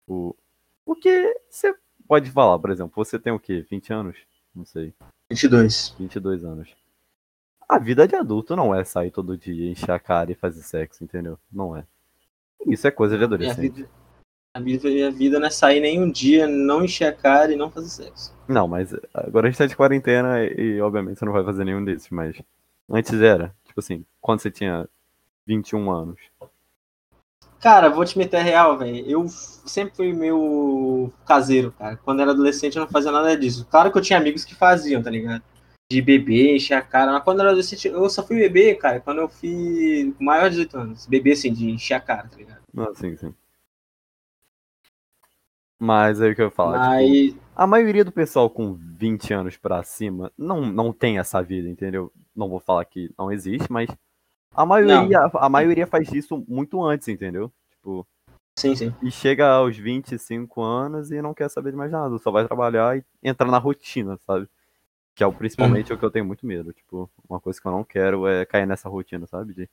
Tipo, 0.01 0.37
o 0.85 0.95
que 0.97 1.35
você 1.49 1.75
pode 2.07 2.31
falar, 2.31 2.59
por 2.59 2.71
exemplo, 2.71 2.93
você 2.97 3.19
tem 3.19 3.33
o 3.33 3.41
quê? 3.41 3.65
20 3.69 3.93
anos? 3.93 4.17
Não 4.55 4.65
sei. 4.65 4.93
22. 5.31 5.95
22 5.99 6.45
anos. 6.45 6.86
A 7.69 7.79
vida 7.79 8.07
de 8.07 8.15
adulto 8.15 8.55
não 8.55 8.75
é 8.75 8.85
sair 8.85 9.11
todo 9.11 9.37
dia, 9.37 9.71
encher 9.71 9.91
a 9.91 9.99
cara 9.99 10.31
e 10.31 10.37
fazer 10.37 10.63
sexo, 10.63 11.03
entendeu? 11.03 11.39
Não 11.53 11.77
é. 11.77 11.85
Isso 12.67 12.87
é 12.87 12.91
coisa 12.91 13.19
de 13.19 13.25
adolescente. 13.25 13.87
A 14.55 14.61
vida, 14.61 14.89
a 14.89 14.89
vida, 14.89 15.09
a 15.09 15.11
vida 15.11 15.41
não 15.41 15.47
é 15.47 15.51
sair 15.51 15.81
nenhum 15.81 16.11
dia, 16.11 16.47
não 16.47 16.85
encher 16.85 17.07
a 17.07 17.13
cara 17.13 17.53
e 17.53 17.57
não 17.57 17.71
fazer 17.71 17.89
sexo. 17.89 18.33
Não, 18.49 18.69
mas 18.69 18.95
agora 19.13 19.47
a 19.47 19.51
gente 19.51 19.59
tá 19.59 19.67
de 19.67 19.77
quarentena 19.77 20.45
e, 20.45 20.81
obviamente 20.81 21.19
você 21.19 21.25
não 21.25 21.33
vai 21.33 21.45
fazer 21.45 21.65
nenhum 21.65 21.85
desses, 21.85 22.09
mas 22.11 22.41
antes 22.89 23.21
era. 23.21 23.55
tipo 23.67 23.81
assim, 23.81 24.05
quando 24.21 24.41
você 24.41 24.51
tinha 24.51 24.89
21 25.47 25.91
anos? 25.91 26.21
Cara, 27.61 27.89
vou 27.89 28.05
te 28.05 28.17
meter 28.17 28.37
a 28.37 28.43
real, 28.43 28.79
velho. 28.79 29.05
Eu 29.09 29.27
sempre 29.29 29.97
fui 29.97 30.13
meio 30.13 31.11
caseiro, 31.27 31.73
cara. 31.73 31.97
Quando 31.97 32.21
era 32.21 32.31
adolescente 32.31 32.77
eu 32.77 32.83
não 32.83 32.91
fazia 32.91 33.11
nada 33.11 33.37
disso. 33.37 33.67
Claro 33.69 33.91
que 33.91 33.99
eu 33.99 34.03
tinha 34.03 34.19
amigos 34.19 34.45
que 34.45 34.55
faziam, 34.55 35.03
tá 35.03 35.11
ligado? 35.11 35.43
De 35.91 36.03
beber, 36.03 36.57
encher 36.57 36.75
a 36.75 36.83
cara. 36.83 37.13
Mas 37.13 37.23
quando 37.23 37.39
eu 37.39 37.43
era 37.43 37.51
adolescente, 37.51 37.87
eu 37.89 38.09
só 38.11 38.27
fui 38.27 38.37
beber, 38.37 38.77
cara, 38.77 39.01
quando 39.01 39.19
eu 39.19 39.29
fui 39.29 40.15
maior 40.19 40.51
de 40.51 40.57
18 40.57 40.79
anos. 40.79 41.07
Beber, 41.07 41.33
assim, 41.33 41.53
de 41.53 41.71
encher 41.71 41.95
a 41.95 42.01
cara, 42.01 42.29
tá 42.29 42.37
ligado? 42.37 42.63
Ah, 42.77 42.93
sim, 42.95 43.17
sim. 43.17 43.35
Mas 45.79 46.21
aí 46.21 46.33
o 46.33 46.35
que 46.35 46.41
eu 46.41 46.47
ia 46.47 46.51
falar, 46.51 46.79
Mas, 46.79 47.11
tipo, 47.29 47.41
a 47.55 47.67
maioria 47.67 48.05
do 48.05 48.13
pessoal 48.13 48.49
com 48.49 48.75
20 48.75 49.33
anos 49.33 49.57
pra 49.57 49.83
cima 49.83 50.33
não, 50.37 50.61
não 50.63 50.93
tem 50.93 51.19
essa 51.19 51.43
vida, 51.43 51.69
entendeu? 51.69 52.13
Não 52.35 52.49
vou 52.49 52.61
falar 52.61 52.85
que 52.85 53.13
não 53.19 53.31
existe, 53.31 53.71
mas 53.71 53.89
a 54.55 54.65
maioria, 54.65 55.19
a 55.35 55.49
maioria 55.49 55.87
faz 55.87 56.11
isso 56.13 56.43
muito 56.49 56.83
antes, 56.83 57.09
entendeu? 57.09 57.53
Tipo, 57.71 58.07
sim, 58.59 58.75
sim. 58.75 58.95
e 59.03 59.11
chega 59.11 59.47
aos 59.49 59.77
25 59.77 60.63
anos 60.63 61.11
e 61.11 61.21
não 61.21 61.35
quer 61.35 61.51
saber 61.51 61.73
de 61.73 61.77
mais 61.77 61.93
nada, 61.93 62.17
só 62.19 62.31
vai 62.31 62.47
trabalhar 62.47 62.97
e 62.97 63.05
entrar 63.23 63.51
na 63.51 63.59
rotina, 63.59 64.19
sabe? 64.27 64.49
Que 65.17 65.25
é 65.25 65.27
o, 65.27 65.33
principalmente 65.33 65.91
o 65.93 65.97
que 65.99 66.05
eu 66.05 66.11
tenho 66.11 66.27
muito 66.27 66.47
medo. 66.47 66.73
Tipo, 66.75 67.11
uma 67.29 67.41
coisa 67.41 67.59
que 67.61 67.67
eu 67.67 67.73
não 67.73 67.83
quero 67.83 68.27
é 68.29 68.45
cair 68.45 68.67
nessa 68.67 68.89
rotina, 68.89 69.27
sabe? 69.27 69.55
De 69.55 69.69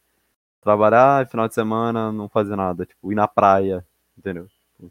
trabalhar, 0.61 1.27
final 1.27 1.47
de 1.49 1.53
semana, 1.53 2.11
não 2.13 2.29
fazer 2.29 2.55
nada. 2.55 2.85
Tipo, 2.85 3.11
ir 3.11 3.15
na 3.15 3.27
praia, 3.27 3.85
entendeu? 4.17 4.47
Tipo, 4.47 4.89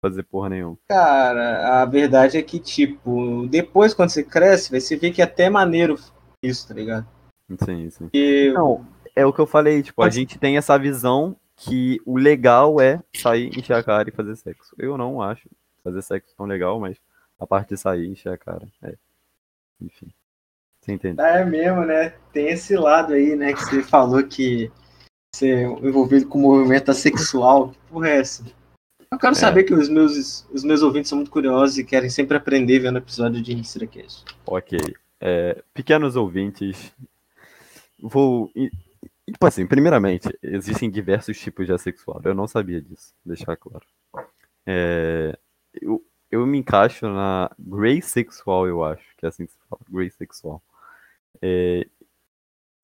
fazer 0.00 0.22
porra 0.22 0.48
nenhuma. 0.48 0.78
Cara, 0.88 1.82
a 1.82 1.84
verdade 1.84 2.38
é 2.38 2.42
que, 2.42 2.60
tipo, 2.60 3.48
depois 3.48 3.92
quando 3.92 4.10
você 4.10 4.22
cresce, 4.22 4.70
você 4.70 4.96
vê 4.96 5.10
que 5.10 5.20
é 5.20 5.24
até 5.24 5.50
maneiro 5.50 5.98
isso, 6.40 6.68
tá 6.68 6.72
ligado? 6.74 7.06
Sim, 7.64 7.90
sim. 7.90 8.04
Porque 8.04 8.52
Não, 8.54 8.86
é 9.16 9.26
o 9.26 9.32
que 9.32 9.40
eu 9.40 9.46
falei, 9.46 9.82
tipo, 9.82 10.00
a 10.00 10.04
Mas- 10.06 10.14
gente 10.14 10.38
tem 10.38 10.56
essa 10.56 10.78
visão 10.78 11.34
que 11.56 12.00
o 12.06 12.16
legal 12.16 12.80
é 12.80 13.02
sair, 13.16 13.48
encher 13.58 13.74
a 13.74 13.82
cara 13.82 14.08
e 14.08 14.12
fazer 14.12 14.36
sexo. 14.36 14.72
Eu 14.78 14.96
não 14.96 15.20
acho 15.20 15.48
fazer 15.82 16.00
sexo 16.00 16.32
tão 16.36 16.46
legal, 16.46 16.78
mas 16.78 16.96
a 17.40 17.46
parte 17.46 17.70
de 17.70 17.76
sair, 17.76 18.06
encher 18.06 18.32
a 18.32 18.38
cara, 18.38 18.68
é. 18.82 18.94
Enfim. 19.80 20.08
Você 20.80 20.92
entende? 20.92 21.20
É 21.20 21.44
mesmo, 21.44 21.84
né? 21.84 22.10
Tem 22.32 22.48
esse 22.48 22.74
lado 22.76 23.12
aí, 23.12 23.36
né? 23.36 23.52
Que 23.52 23.64
você 23.64 23.82
falou 23.82 24.22
que 24.22 24.70
você 25.34 25.50
é 25.50 25.62
envolvido 25.64 26.26
com 26.26 26.38
o 26.38 26.42
movimento 26.42 26.90
assexual. 26.90 27.70
Que 27.70 27.78
porra 27.88 28.08
é 28.08 28.16
essa? 28.18 28.44
Eu 29.12 29.18
quero 29.18 29.34
saber 29.34 29.64
que 29.64 29.74
os 29.74 29.88
meus, 29.88 30.48
os 30.50 30.62
meus 30.62 30.82
ouvintes 30.82 31.08
são 31.08 31.16
muito 31.16 31.30
curiosos 31.30 31.76
e 31.78 31.84
querem 31.84 32.08
sempre 32.08 32.36
aprender 32.36 32.78
vendo 32.78 32.98
episódio 32.98 33.42
de 33.42 33.52
Insiracast. 33.52 34.24
Ok. 34.46 34.78
É, 35.20 35.62
pequenos 35.74 36.16
ouvintes, 36.16 36.92
vou. 38.00 38.50
Tipo 39.26 39.46
assim, 39.46 39.66
primeiramente, 39.66 40.28
existem 40.42 40.90
diversos 40.90 41.38
tipos 41.38 41.66
de 41.66 41.72
assexual. 41.72 42.20
Eu 42.24 42.34
não 42.34 42.46
sabia 42.46 42.80
disso, 42.80 43.12
deixar 43.24 43.56
claro. 43.56 43.84
É, 44.64 45.36
eu, 45.80 46.04
eu 46.30 46.46
me 46.46 46.58
encaixo 46.58 47.06
na 47.08 47.50
Grey 47.58 48.02
sexual, 48.02 48.66
eu 48.66 48.84
acho, 48.84 49.04
que 49.16 49.26
é 49.26 49.28
assim 49.28 49.46
que 49.46 49.52
se 49.52 49.58
fala, 49.68 49.82
Grey 49.88 50.10
sexual. 50.10 50.62
É, 51.42 51.86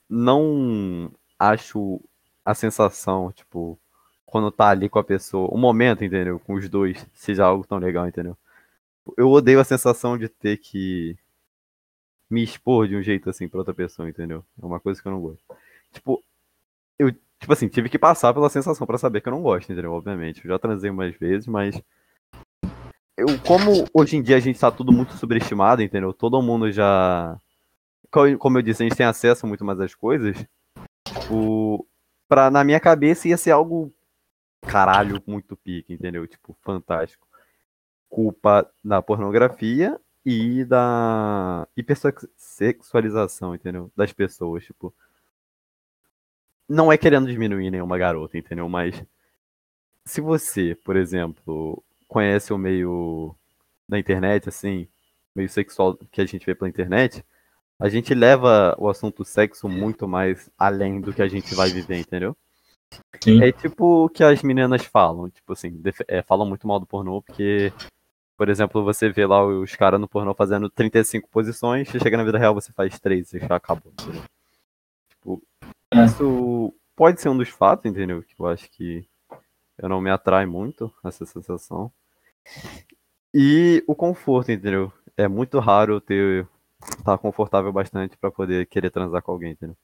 não 0.09 1.11
acho 1.39 2.01
a 2.45 2.55
sensação, 2.55 3.33
tipo, 3.33 3.79
quando 4.25 4.51
tá 4.51 4.69
ali 4.71 4.89
com 4.89 4.99
a 4.99 5.05
pessoa, 5.05 5.49
o 5.53 5.59
momento, 5.59 6.05
entendeu? 6.05 6.41
Com 6.41 6.55
os 6.55 6.69
dois, 6.69 7.07
seja 7.15 7.45
algo 7.47 7.67
tão 7.67 7.79
legal, 7.79 8.09
entendeu? 8.09 8.37
Eu 9.17 9.31
odeio 9.31 9.61
a 9.61 9.65
sensação 9.65 10.19
de 10.19 10.29
ter 10.29 10.59
que 10.59 11.17
me 12.31 12.43
expor 12.43 12.89
de 12.89 12.97
um 12.97 13.03
jeito 13.03 13.31
assim 13.31 13.49
pra 13.49 13.59
outra 13.59 13.75
pessoa, 13.75 14.09
entendeu? 14.09 14.45
É 14.61 14.67
uma 14.67 14.81
coisa 14.81 15.01
que 15.01 15.07
eu 15.09 15.13
não 15.13 15.21
gosto. 15.21 15.43
Tipo, 15.93 16.23
eu, 16.99 17.13
tipo 17.13 17.53
assim, 17.53 17.69
tive 17.69 17.89
que 17.89 17.99
passar 17.99 18.35
pela 18.35 18.49
sensação 18.51 18.87
pra 18.87 18.99
saber 18.99 19.21
que 19.21 19.29
eu 19.29 19.33
não 19.33 19.43
gosto, 19.43 19.73
entendeu? 19.73 19.93
Obviamente. 19.93 20.45
Eu 20.45 20.51
já 20.51 20.59
transei 20.59 20.91
umas 20.91 21.15
vezes, 21.17 21.47
mas. 21.47 21.81
Eu, 23.17 23.27
como 23.47 23.85
hoje 23.95 24.17
em 24.17 24.23
dia 24.23 24.37
a 24.37 24.41
gente 24.41 24.59
tá 24.61 24.71
tudo 24.71 24.93
muito 24.93 25.15
subestimado, 25.17 25.83
entendeu? 25.83 26.13
Todo 26.13 26.43
mundo 26.43 26.71
já. 26.71 27.39
co- 28.11 28.37
Como 28.39 28.59
eu 28.59 28.63
disse, 28.63 28.83
a 28.83 28.87
gente 28.89 28.97
tem 28.97 29.07
acesso 29.07 29.47
muito 29.47 29.65
mais 29.65 29.81
às 29.81 29.95
coisas. 29.95 30.37
Tipo, 31.07 31.87
pra, 32.29 32.51
na 32.51 32.63
minha 32.63 32.79
cabeça 32.81 33.29
ia 33.29 33.37
ser 33.37 33.53
algo. 33.53 33.93
Caralho, 34.63 35.23
muito 35.27 35.57
pique, 35.57 35.95
entendeu? 35.95 36.27
Tipo, 36.27 36.57
fantástico. 36.63 37.27
Culpa 38.09 38.69
da 38.85 39.01
pornografia 39.01 39.99
e 40.25 40.65
da 40.65 41.67
hipersexualização, 41.77 43.55
entendeu? 43.55 43.91
Das 43.97 44.13
pessoas, 44.13 44.65
tipo. 44.65 44.93
Não 46.69 46.91
é 46.93 46.99
querendo 46.99 47.29
diminuir 47.31 47.71
nenhuma 47.71 47.97
garota, 47.97 48.37
entendeu? 48.37 48.69
Mas 48.69 49.03
se 50.05 50.21
você, 50.21 50.75
por 50.75 50.97
exemplo, 50.97 51.83
conhece 52.09 52.53
o 52.53 52.59
meio 52.59 53.35
da 53.89 53.99
internet, 53.99 54.49
assim, 54.49 54.89
meio 55.35 55.49
sexual 55.49 55.97
que 56.11 56.21
a 56.21 56.27
gente 56.27 56.45
vê 56.45 56.55
pela 56.55 56.69
internet, 56.69 57.25
a 57.79 57.89
gente 57.89 58.15
leva 58.15 58.75
o 58.79 58.89
assunto 58.89 59.25
sexo 59.25 59.69
muito 59.69 60.09
mais 60.09 60.51
além 60.59 61.01
do 61.01 61.13
que 61.13 61.21
a 61.23 61.29
gente 61.29 61.55
vai 61.55 61.69
viver, 61.69 61.99
entendeu? 61.99 62.37
Sim. 63.23 63.43
É 63.43 63.53
tipo 63.53 64.05
o 64.05 64.09
que 64.09 64.23
as 64.25 64.43
meninas 64.43 64.85
falam, 64.85 65.29
tipo 65.29 65.53
assim, 65.53 65.83
é, 66.09 66.23
falam 66.23 66.47
muito 66.47 66.67
mal 66.67 66.81
do 66.81 66.87
pornô, 66.87 67.21
porque, 67.21 67.73
por 68.37 68.49
exemplo, 68.49 68.83
você 68.85 69.11
vê 69.11 69.27
lá 69.27 69.45
os 69.45 69.75
caras 69.75 70.01
no 70.01 70.09
pornô 70.09 70.33
fazendo 70.35 70.71
35 70.71 71.29
posições, 71.29 71.89
você 71.89 71.99
chega 71.99 72.17
na 72.17 72.25
vida 72.25 72.39
real, 72.39 72.55
você 72.55 72.73
faz 72.73 72.99
3 72.99 73.35
e 73.35 73.41
já 73.41 73.57
acabou, 73.57 73.93
entendeu? 73.93 74.23
Tipo, 75.11 75.43
É. 75.93 76.05
isso 76.05 76.73
pode 76.95 77.21
ser 77.21 77.29
um 77.29 77.37
dos 77.37 77.49
fatos, 77.49 77.85
entendeu? 77.91 78.23
Que 78.23 78.35
eu 78.39 78.47
acho 78.47 78.71
que 78.71 79.07
eu 79.79 79.89
não 79.89 80.01
me 80.01 80.11
atrai 80.11 80.47
muito 80.47 80.93
essa 81.05 81.25
sensação. 81.25 81.93
E 83.35 83.85
o 83.87 83.95
conforto, 83.95 84.51
entendeu? 84.51 84.93
É 85.17 85.29
muito 85.29 85.59
raro 85.59 86.01
ter 86.01 86.49
estar 86.99 87.19
confortável 87.19 87.73
bastante 87.73 88.17
pra 88.17 88.31
poder 88.31 88.67
querer 88.67 88.91
transar 88.91 89.23
com 89.23 89.33
alguém, 89.33 89.53
entendeu? 89.53 89.77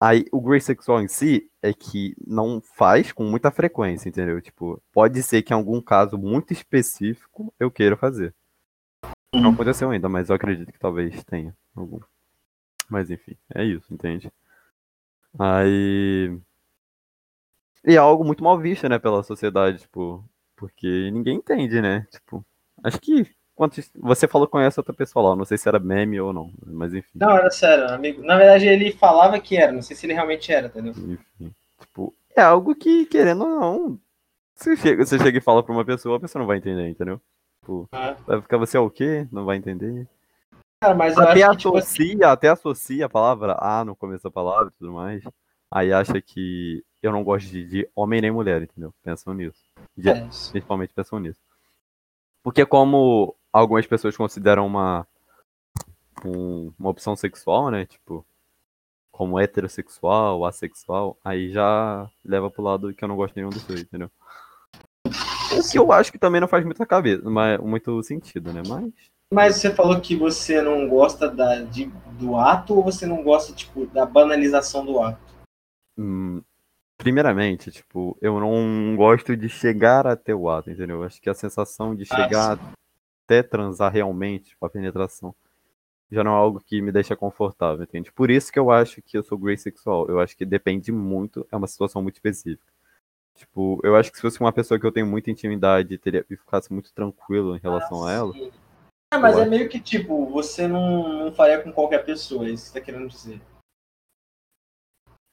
Aí, 0.00 0.26
o 0.30 0.40
grey 0.40 0.60
sexual 0.60 1.02
em 1.02 1.08
si 1.08 1.50
é 1.60 1.72
que 1.72 2.14
não 2.24 2.60
faz 2.60 3.10
com 3.10 3.24
muita 3.24 3.50
frequência, 3.50 4.08
entendeu? 4.08 4.40
Tipo, 4.40 4.80
pode 4.92 5.20
ser 5.24 5.42
que 5.42 5.52
em 5.52 5.56
algum 5.56 5.80
caso 5.80 6.16
muito 6.16 6.52
específico 6.52 7.52
eu 7.58 7.70
queira 7.70 7.96
fazer. 7.96 8.32
Não 9.34 9.50
aconteceu 9.50 9.90
ainda, 9.90 10.08
mas 10.08 10.28
eu 10.28 10.36
acredito 10.36 10.72
que 10.72 10.78
talvez 10.78 11.24
tenha 11.24 11.54
algum. 11.74 11.98
Mas 12.88 13.10
enfim, 13.10 13.36
é 13.54 13.64
isso, 13.64 13.92
entende? 13.92 14.32
Aí. 15.38 16.38
E 17.88 17.94
é 17.94 17.96
algo 17.96 18.22
muito 18.22 18.44
mal 18.44 18.58
visto, 18.58 18.86
né, 18.86 18.98
pela 18.98 19.22
sociedade, 19.22 19.78
tipo, 19.78 20.22
porque 20.54 21.10
ninguém 21.10 21.36
entende, 21.38 21.80
né? 21.80 22.06
Tipo, 22.10 22.44
acho 22.84 23.00
que. 23.00 23.26
Quantos... 23.54 23.90
Você 23.96 24.28
falou 24.28 24.46
que 24.46 24.52
conhece 24.52 24.78
outra 24.78 24.94
pessoa 24.94 25.30
lá, 25.30 25.36
não 25.36 25.44
sei 25.44 25.58
se 25.58 25.68
era 25.68 25.80
meme 25.80 26.20
ou 26.20 26.32
não, 26.32 26.52
mas 26.64 26.94
enfim. 26.94 27.18
Não, 27.18 27.30
era 27.36 27.50
sério, 27.50 27.88
amigo. 27.92 28.22
Na 28.22 28.36
verdade, 28.36 28.68
ele 28.68 28.92
falava 28.92 29.40
que 29.40 29.56
era, 29.56 29.72
não 29.72 29.82
sei 29.82 29.96
se 29.96 30.06
ele 30.06 30.12
realmente 30.12 30.52
era, 30.52 30.68
entendeu? 30.68 30.92
Enfim, 30.92 31.52
tipo, 31.80 32.14
é 32.36 32.42
algo 32.42 32.72
que, 32.74 33.06
querendo 33.06 33.44
ou 33.44 33.48
não, 33.48 34.00
você 34.54 34.76
chega, 34.76 35.04
você 35.04 35.18
chega 35.18 35.38
e 35.38 35.40
fala 35.40 35.62
pra 35.62 35.72
uma 35.72 35.84
pessoa, 35.84 36.18
a 36.18 36.20
pessoa 36.20 36.40
não 36.40 36.46
vai 36.46 36.58
entender, 36.58 36.88
entendeu? 36.88 37.20
Tipo, 37.60 37.88
Ah. 37.90 38.16
vai 38.26 38.40
ficar 38.42 38.58
você 38.58 38.76
é 38.76 38.80
o 38.80 38.90
quê? 38.90 39.26
Não 39.32 39.44
vai 39.44 39.56
entender. 39.56 40.06
Cara, 40.80 40.94
mas 40.94 41.18
Até 41.18 41.42
acho 41.42 41.50
que, 41.50 41.56
tipo, 41.64 41.76
associa, 41.76 42.30
até 42.30 42.48
associa 42.48 43.06
a 43.06 43.08
palavra 43.08 43.56
A 43.58 43.84
no 43.84 43.96
começo 43.96 44.22
da 44.22 44.30
palavra 44.30 44.68
e 44.68 44.78
tudo 44.78 44.92
mais. 44.92 45.24
Aí 45.70 45.92
acha 45.92 46.20
que 46.22 46.84
eu 47.02 47.12
não 47.12 47.22
gosto 47.24 47.48
de, 47.48 47.64
de 47.64 47.88
homem 47.94 48.20
nem 48.20 48.30
mulher, 48.30 48.62
entendeu? 48.62 48.92
Pensam 49.02 49.32
nisso. 49.34 49.62
De- 49.96 50.10
é, 50.10 50.20
Principalmente 50.50 50.92
pensam 50.94 51.18
nisso. 51.18 51.40
Porque 52.42 52.64
como 52.66 53.34
algumas 53.52 53.86
pessoas 53.86 54.16
consideram 54.16 54.66
uma 54.66 55.06
um- 56.24 56.72
uma 56.78 56.90
opção 56.90 57.14
sexual, 57.14 57.70
né? 57.70 57.86
Tipo, 57.86 58.24
como 59.12 59.38
heterossexual, 59.38 60.44
assexual, 60.44 61.16
aí 61.24 61.50
já 61.50 62.08
leva 62.24 62.50
pro 62.50 62.62
lado 62.62 62.92
que 62.92 63.04
eu 63.04 63.08
não 63.08 63.16
gosto 63.16 63.34
nenhum 63.36 63.50
dos 63.50 63.64
dois, 63.64 63.80
entendeu? 63.82 64.10
O 65.06 65.70
que 65.70 65.78
eu 65.78 65.90
acho 65.92 66.12
que 66.12 66.18
também 66.18 66.40
não 66.40 66.48
faz 66.48 66.64
muita 66.64 66.84
cabeça, 66.84 67.28
mas, 67.28 67.58
muito 67.60 68.02
sentido, 68.02 68.52
né? 68.52 68.62
Mas. 68.66 68.92
Mas 69.32 69.56
você 69.56 69.74
falou 69.74 70.00
que 70.00 70.16
você 70.16 70.60
não 70.62 70.88
gosta 70.88 71.28
da, 71.28 71.62
de- 71.62 71.86
do 72.18 72.36
ato 72.36 72.74
ou 72.74 72.82
você 72.82 73.06
não 73.06 73.22
gosta, 73.22 73.52
tipo, 73.52 73.86
da 73.86 74.04
banalização 74.06 74.84
do 74.84 75.00
ato? 75.00 75.20
hum, 75.96 76.40
primeiramente, 77.08 77.70
tipo, 77.70 78.18
eu 78.20 78.38
não 78.38 78.94
gosto 78.94 79.34
de 79.34 79.48
chegar 79.48 80.06
até 80.06 80.34
o 80.34 80.50
ato, 80.50 80.70
entendeu? 80.70 80.96
Eu 80.96 81.04
acho 81.04 81.18
que 81.22 81.30
a 81.30 81.34
sensação 81.34 81.94
de 81.94 82.04
Ah, 82.10 82.16
chegar 82.16 82.58
até 83.24 83.42
transar 83.42 83.90
realmente 83.90 84.54
com 84.58 84.66
a 84.66 84.70
penetração 84.70 85.34
já 86.12 86.22
não 86.22 86.32
é 86.32 86.34
algo 86.34 86.60
que 86.60 86.82
me 86.82 86.92
deixa 86.92 87.16
confortável, 87.16 87.82
entende? 87.82 88.12
Por 88.12 88.30
isso 88.30 88.52
que 88.52 88.58
eu 88.58 88.70
acho 88.70 89.00
que 89.00 89.16
eu 89.16 89.22
sou 89.22 89.38
grey 89.38 89.56
sexual. 89.56 90.06
Eu 90.06 90.20
acho 90.20 90.36
que 90.36 90.44
depende 90.44 90.92
muito, 90.92 91.46
é 91.50 91.56
uma 91.56 91.66
situação 91.66 92.02
muito 92.02 92.16
específica. 92.16 92.72
Tipo, 93.34 93.80
eu 93.82 93.96
acho 93.96 94.10
que 94.10 94.18
se 94.18 94.22
fosse 94.22 94.40
uma 94.40 94.52
pessoa 94.52 94.78
que 94.78 94.84
eu 94.84 94.92
tenho 94.92 95.06
muita 95.06 95.30
intimidade 95.30 95.96
teria, 95.96 96.26
e 96.28 96.36
ficasse 96.36 96.70
muito 96.70 96.92
tranquilo 96.92 97.56
em 97.56 97.60
relação 97.60 98.04
a 98.04 98.12
ela. 98.12 98.34
Ah, 99.10 99.18
mas 99.18 99.38
é 99.38 99.42
acho. 99.42 99.50
meio 99.50 99.66
que, 99.66 99.80
tipo, 99.80 100.26
você 100.26 100.68
não, 100.68 101.24
não 101.24 101.32
faria 101.32 101.58
com 101.58 101.72
qualquer 101.72 102.04
pessoa, 102.04 102.46
é 102.46 102.50
isso 102.50 102.64
que 102.64 102.70
você 102.72 102.80
tá 102.80 102.84
querendo 102.84 103.08
dizer. 103.08 103.40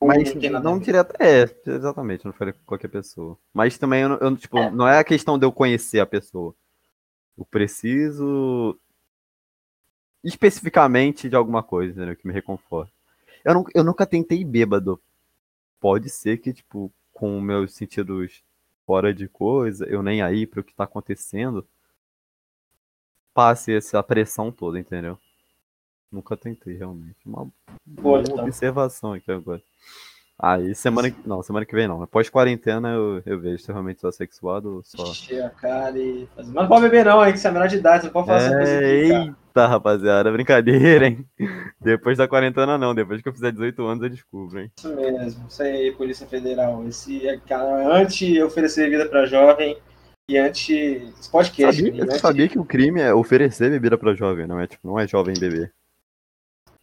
Mas 0.01 0.33
não 0.61 0.77
direto. 0.77 1.13
É, 1.19 1.43
exatamente, 1.65 2.25
não 2.25 2.33
falei 2.33 2.53
com 2.53 2.59
qualquer 2.65 2.89
pessoa. 2.89 3.37
Mas 3.53 3.77
também 3.77 4.01
eu, 4.03 4.09
não- 4.09 4.17
eu, 4.17 4.37
tipo, 4.37 4.57
não 4.71 4.87
é 4.87 4.99
a 4.99 5.03
questão 5.03 5.37
de 5.39 5.45
eu 5.45 5.51
conhecer 5.51 5.99
a 5.99 6.05
pessoa. 6.05 6.53
Eu 7.37 7.45
preciso 7.45 8.79
especificamente 10.23 11.29
de 11.29 11.35
alguma 11.35 11.61
coisa, 11.63 11.91
entendeu? 11.93 12.15
Que 12.15 12.27
me 12.27 12.33
reconforte. 12.33 12.91
Eu, 13.43 13.53
não, 13.53 13.65
eu 13.73 13.83
nunca 13.83 14.05
tentei 14.05 14.43
bêbado. 14.43 14.99
Pode 15.79 16.09
ser 16.09 16.37
que, 16.39 16.53
tipo, 16.53 16.91
com 17.13 17.41
meus 17.41 17.73
sentidos 17.75 18.43
fora 18.85 19.13
de 19.13 19.27
coisa, 19.29 19.85
eu 19.87 20.03
nem 20.03 20.21
aí 20.21 20.47
pro 20.47 20.63
que 20.63 20.75
tá 20.75 20.85
acontecendo, 20.85 21.67
passe 23.35 23.71
essa 23.71 24.01
pressão 24.01 24.51
toda, 24.51 24.79
entendeu? 24.79 25.19
Nunca 26.15 26.37
tentei, 26.37 26.77
realmente. 26.77 27.17
Uma 27.25 27.47
Boa, 27.85 28.21
então. 28.21 28.45
observação 28.45 29.11
aqui 29.13 29.29
agora. 29.31 29.61
Aí, 30.37 30.73
semana 30.75 31.09
que. 31.11 31.17
Não, 31.27 31.41
semana 31.43 31.65
que 31.65 31.75
vem 31.75 31.87
não. 31.87 32.01
Após 32.03 32.29
quarentena 32.29 32.89
eu, 32.93 33.21
eu 33.25 33.39
vejo 33.39 33.63
se 33.63 33.69
eu 33.69 33.73
realmente 33.73 34.01
sou 34.01 34.09
assexuado 34.09 34.75
ou 34.75 34.83
só. 34.83 35.03
Encher 35.11 35.43
a 35.43 35.49
cara 35.49 35.97
e 35.97 36.27
fazer. 36.35 36.51
Mas 36.53 36.63
não 36.63 36.67
pode 36.67 36.81
beber, 36.83 37.05
não, 37.05 37.25
hein? 37.25 37.31
Que 37.31 37.39
você 37.39 37.47
é 37.47 37.51
menor 37.51 37.67
de 37.67 37.77
idade, 37.77 38.03
você 38.05 38.09
pode 38.09 38.27
falar 38.27 38.39
essa 38.39 38.55
coisa 38.55 38.71
É, 38.71 38.75
aqui, 38.99 39.09
cara. 39.09 39.23
eita, 39.25 39.67
rapaziada, 39.67 40.31
brincadeira, 40.31 41.07
hein? 41.07 41.25
Depois 41.79 42.17
da 42.17 42.27
quarentena 42.27 42.77
não, 42.77 42.93
depois 42.93 43.21
que 43.21 43.29
eu 43.29 43.33
fizer 43.33 43.51
18 43.53 43.81
anos 43.85 44.03
eu 44.03 44.09
descubro, 44.09 44.59
hein? 44.59 44.71
Isso 44.77 44.93
mesmo, 44.95 45.45
isso 45.47 45.63
aí, 45.63 45.91
Polícia 45.93 46.27
Federal. 46.27 46.85
Esse 46.85 47.25
é 47.27 47.37
cara 47.37 47.97
anti-oferecer 47.97 48.89
bebida 48.89 49.07
pra 49.09 49.25
jovem 49.25 49.77
e 50.27 50.37
anti. 50.37 50.73
Esse 51.17 51.29
podcast, 51.31 51.81
Sabia, 51.81 52.05
né? 52.05 52.13
eu 52.13 52.19
sabia 52.19 52.49
que 52.49 52.59
o 52.59 52.65
crime 52.65 52.99
é 52.99 53.13
oferecer 53.13 53.69
bebida 53.71 53.97
pra 53.97 54.13
jovem, 54.13 54.45
não 54.47 54.59
é 54.59 54.67
tipo, 54.67 54.85
não 54.85 54.99
é 54.99 55.07
jovem 55.07 55.33
beber. 55.39 55.71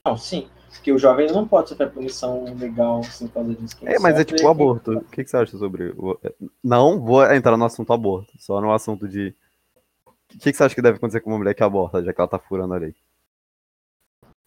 Não, 0.06 0.16
sim. 0.16 0.48
Porque 0.70 0.90
o 0.92 0.98
jovem 0.98 1.30
não 1.30 1.46
pode 1.46 1.68
sofrer 1.68 1.90
punição 1.92 2.44
legal 2.56 3.02
por 3.18 3.28
causa 3.30 3.54
disso. 3.54 3.76
É, 3.82 3.98
mas 3.98 4.18
é 4.18 4.24
tipo 4.24 4.48
aborto. 4.48 4.92
O 4.98 5.04
que, 5.04 5.22
que 5.22 5.30
você 5.30 5.36
acha 5.36 5.56
sobre. 5.56 5.90
o- 5.96 6.18
Não 6.64 6.98
vou 7.00 7.22
entrar 7.32 7.56
no 7.56 7.64
assunto 7.64 7.92
aborto, 7.92 8.32
só 8.38 8.60
no 8.60 8.72
assunto 8.72 9.06
de. 9.06 9.34
O 10.06 10.38
que, 10.38 10.50
que 10.50 10.54
você 10.54 10.64
acha 10.64 10.74
que 10.74 10.80
deve 10.82 10.96
acontecer 10.96 11.20
com 11.20 11.30
uma 11.30 11.38
mulher 11.38 11.54
que 11.54 11.62
aborta, 11.62 12.02
já 12.02 12.12
que 12.12 12.20
ela 12.20 12.28
tá 12.28 12.38
furando 12.38 12.72
a 12.74 12.78
lei? 12.78 12.94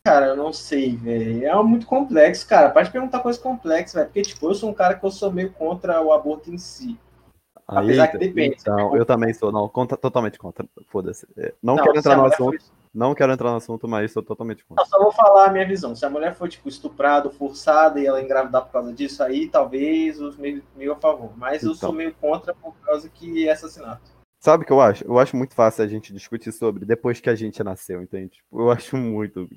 Cara, 0.05 0.27
eu 0.27 0.35
não 0.35 0.51
sei, 0.51 0.95
velho. 0.97 1.45
É 1.47 1.63
muito 1.63 1.85
complexo, 1.85 2.47
cara. 2.47 2.71
Pode 2.71 2.91
perguntar 2.91 3.19
coisa 3.19 3.39
complexa, 3.39 3.99
velho. 3.99 4.07
Porque, 4.07 4.21
tipo, 4.23 4.49
eu 4.49 4.55
sou 4.55 4.69
um 4.69 4.73
cara 4.73 4.95
que 4.95 5.05
eu 5.05 5.11
sou 5.11 5.31
meio 5.31 5.51
contra 5.53 6.01
o 6.01 6.11
aborto 6.11 6.51
em 6.51 6.57
si. 6.57 6.99
Apesar 7.67 8.07
que 8.09 8.17
depende. 8.17 8.57
Então, 8.59 8.95
eu 8.95 9.05
também 9.05 9.33
sou, 9.33 9.51
não, 9.51 9.69
contra, 9.69 9.95
totalmente 9.97 10.37
contra. 10.39 10.65
Foda-se. 10.89 11.27
É, 11.37 11.53
Não, 11.61 11.75
Não, 11.75 11.83
quero 11.83 11.97
entrar 11.99 12.13
a 12.13 12.17
no 12.17 12.25
assunto, 12.25 12.61
for- 12.61 12.71
não 12.95 13.13
quero 13.13 13.31
entrar 13.33 13.51
no 13.51 13.57
assunto, 13.57 13.87
mas 13.87 14.11
sou 14.11 14.23
totalmente 14.23 14.63
contra. 14.65 14.83
Eu 14.83 14.87
só 14.87 14.97
vou 14.97 15.11
falar 15.11 15.47
a 15.47 15.51
minha 15.51 15.67
visão. 15.67 15.95
Se 15.95 16.05
a 16.05 16.09
mulher 16.09 16.33
for, 16.33 16.47
tipo, 16.47 16.69
estuprada, 16.69 17.29
forçada 17.29 17.99
e 17.99 18.05
ela 18.05 18.21
engravidar 18.21 18.63
por 18.63 18.71
causa 18.71 18.93
disso, 18.93 19.21
aí 19.21 19.47
talvez 19.49 20.19
os 20.19 20.37
meio, 20.37 20.63
meio 20.75 20.93
a 20.93 20.95
favor. 20.95 21.31
Mas 21.37 21.61
eu 21.63 21.75
sou 21.75 21.89
Então. 21.89 21.97
meio 21.97 22.13
contra 22.15 22.53
por 22.55 22.73
causa 22.77 23.09
que 23.09 23.47
é 23.47 23.51
assassinato. 23.51 24.15
Sabe 24.39 24.63
o 24.63 24.67
que 24.67 24.71
eu 24.71 24.79
acho? 24.79 25.03
Eu 25.03 25.19
acho 25.19 25.35
muito 25.35 25.53
fácil 25.55 25.83
a 25.83 25.87
gente 25.87 26.13
discutir 26.13 26.51
sobre 26.51 26.85
depois 26.85 27.19
que 27.19 27.29
a 27.29 27.35
gente 27.35 27.61
nasceu, 27.63 28.01
entende? 28.01 28.29
Tipo, 28.29 28.61
eu 28.61 28.71
acho 28.71 28.95
muito. 28.95 29.49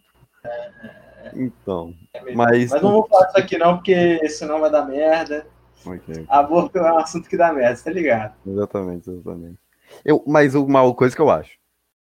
Então, 1.35 1.95
É 2.15 2.35
mas. 2.35 2.71
Mas 2.71 2.83
não 2.83 2.93
vou 2.93 3.07
falar 3.09 3.27
disso 3.27 3.39
aqui 3.39 3.59
não, 3.59 3.77
porque 3.77 4.29
senão 4.29 4.61
vai 4.61 4.71
dar 4.71 4.85
merda. 4.87 5.47
Ok, 5.87 6.27
Aborto 6.29 6.77
é 6.79 6.93
um 6.93 6.99
assunto 6.99 7.29
que 7.29 7.37
dá 7.37 7.53
merda, 7.53 7.81
tá 7.83 7.91
ligado? 7.91 8.35
exatamente, 8.47 9.09
exatamente. 9.09 9.59
Eu, 10.05 10.25
mas 10.27 10.55
uma 10.55 10.93
coisa 10.95 11.15
que 11.15 11.23
eu 11.23 11.31
acho: 11.31 11.57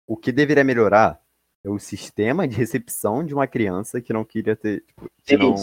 o 0.06 0.16
que 0.16 0.32
deveria 0.32 0.64
melhorar 0.64 1.20
é 1.64 1.68
o 1.70 1.78
sistema 1.78 2.46
de 2.46 2.56
recepção 2.56 3.24
de 3.24 3.34
uma 3.34 3.46
criança 3.46 4.00
que 4.00 4.12
não 4.12 4.24
queria 4.24 4.54
ter. 4.56 4.84
Tipo, 4.86 5.10
que 5.24 5.36
não. 5.36 5.54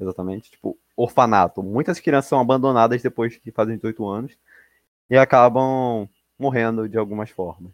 Exatamente. 0.00 0.50
Tipo, 0.50 0.76
orfanato. 0.96 1.62
Muitas 1.62 2.00
crianças 2.00 2.28
são 2.28 2.40
abandonadas 2.40 3.02
depois 3.02 3.36
que 3.36 3.50
fazem 3.52 3.76
18 3.76 4.06
anos 4.06 4.38
e 5.10 5.16
acabam 5.16 6.08
morrendo 6.38 6.88
de 6.88 6.98
algumas 6.98 7.30
formas. 7.30 7.72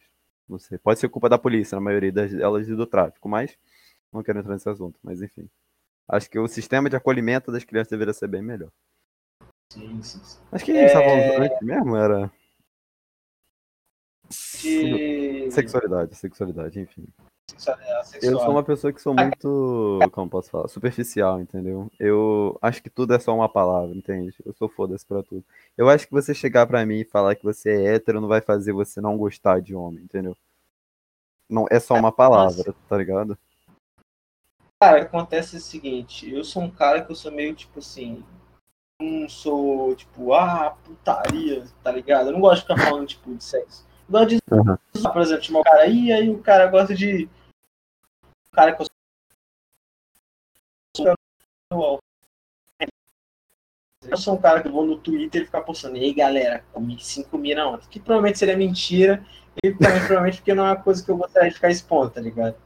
Não 0.48 0.58
sei. 0.58 0.78
Pode 0.78 0.98
ser 0.98 1.08
culpa 1.08 1.28
da 1.28 1.38
polícia, 1.38 1.76
na 1.76 1.80
maioria 1.80 2.10
das- 2.12 2.32
delas 2.32 2.68
e 2.68 2.74
do 2.74 2.86
tráfico, 2.86 3.28
mas 3.28 3.56
não 4.12 4.22
quero 4.22 4.40
entrar 4.40 4.52
nesse 4.52 4.68
assunto. 4.68 4.98
Mas 5.02 5.22
enfim. 5.22 5.48
Acho 6.08 6.28
que 6.28 6.38
o 6.40 6.48
sistema 6.48 6.90
de 6.90 6.96
acolhimento 6.96 7.52
das 7.52 7.62
crianças 7.62 7.90
deveria 7.90 8.12
ser 8.12 8.26
bem 8.26 8.42
melhor. 8.42 8.70
Sim, 9.72 10.02
sim, 10.02 10.18
sim. 10.24 10.38
Acho 10.50 10.64
que 10.64 10.72
a 10.72 10.74
gente 10.74 10.86
estava 10.86 11.04
É. 11.04 11.28
falando 11.28 11.44
antes 11.44 11.62
mesmo, 11.66 11.96
era 11.96 12.32
De... 14.60 15.50
sexualidade, 15.52 16.14
sexualidade, 16.16 16.80
enfim. 16.80 17.06
Sexualidade, 17.50 17.98
Eu 17.98 18.04
sexual. 18.04 18.40
sou 18.40 18.50
uma 18.50 18.62
pessoa 18.62 18.92
que 18.92 19.02
sou 19.02 19.14
muito, 19.14 19.98
como 20.12 20.30
posso 20.30 20.50
falar, 20.50 20.68
superficial, 20.68 21.40
entendeu? 21.40 21.90
Eu 21.98 22.58
acho 22.62 22.82
que 22.82 22.90
tudo 22.90 23.14
é 23.14 23.18
só 23.18 23.34
uma 23.34 23.48
palavra, 23.48 23.94
entende? 23.94 24.34
Eu 24.44 24.52
sou 24.54 24.68
foda-se 24.68 25.04
pra 25.04 25.22
tudo. 25.22 25.44
Eu 25.76 25.88
acho 25.88 26.06
que 26.06 26.12
você 26.12 26.34
chegar 26.34 26.66
pra 26.66 26.84
mim 26.86 27.00
e 27.00 27.04
falar 27.04 27.34
que 27.34 27.44
você 27.44 27.70
é 27.70 27.94
hétero 27.94 28.20
não 28.20 28.28
vai 28.28 28.40
fazer 28.40 28.72
você 28.72 29.00
não 29.00 29.16
gostar 29.16 29.60
de 29.60 29.74
homem, 29.74 30.04
entendeu? 30.04 30.36
Não, 31.48 31.66
é 31.70 31.80
só 31.80 31.94
uma 31.94 32.12
palavra, 32.12 32.74
tá 32.88 32.96
ligado? 32.96 33.36
Cara, 34.82 35.02
acontece 35.02 35.56
é 35.56 35.58
o 35.58 35.62
seguinte, 35.62 36.32
eu 36.32 36.42
sou 36.42 36.62
um 36.62 36.70
cara 36.70 37.02
que 37.02 37.10
eu 37.12 37.16
sou 37.16 37.30
meio 37.30 37.54
tipo 37.54 37.80
assim. 37.80 38.24
Não 39.02 39.28
sou 39.28 39.94
tipo, 39.94 40.32
ah, 40.32 40.76
putaria, 40.84 41.64
tá 41.82 41.90
ligado? 41.90 42.28
Eu 42.28 42.32
não 42.32 42.40
gosto 42.40 42.66
de 42.66 42.74
ficar 42.74 42.88
falando 42.88 43.06
tipo 43.06 43.34
de 43.34 43.42
sexo. 43.42 43.86
Eu 44.08 44.12
gosto 44.12 44.28
de. 44.28 44.38
Uhum. 44.50 44.76
Por 45.12 45.22
exemplo, 45.22 45.42
chamar 45.42 45.60
o 45.60 45.64
cara, 45.64 45.86
e 45.86 46.12
aí 46.12 46.30
o 46.30 46.38
cara 46.38 46.66
gosta 46.66 46.94
de. 46.94 47.28
Cara 48.52 48.74
que 48.74 48.82
eu 48.82 48.86
sou. 50.96 51.98
Eu 54.08 54.16
sou 54.16 54.34
um 54.34 54.40
cara 54.40 54.62
que 54.62 54.68
vou 54.68 54.86
no 54.86 54.98
Twitter 54.98 55.42
e 55.42 55.44
ficar 55.44 55.60
postando, 55.60 55.96
e 55.96 56.00
aí 56.04 56.14
galera, 56.14 56.64
comi 56.72 56.98
5 56.98 57.36
mil 57.38 57.54
na 57.54 57.68
ontem. 57.68 57.86
Que 57.88 58.00
provavelmente 58.00 58.38
seria 58.38 58.56
mentira, 58.56 59.24
e 59.62 59.70
também 59.72 59.98
provavelmente 59.98 60.38
porque 60.38 60.54
não 60.54 60.66
é 60.66 60.70
uma 60.70 60.82
coisa 60.82 61.04
que 61.04 61.10
eu 61.10 61.16
gostaria 61.16 61.48
de 61.50 61.54
ficar 61.54 61.70
expondo, 61.70 62.10
tá 62.10 62.20
ligado? 62.20 62.56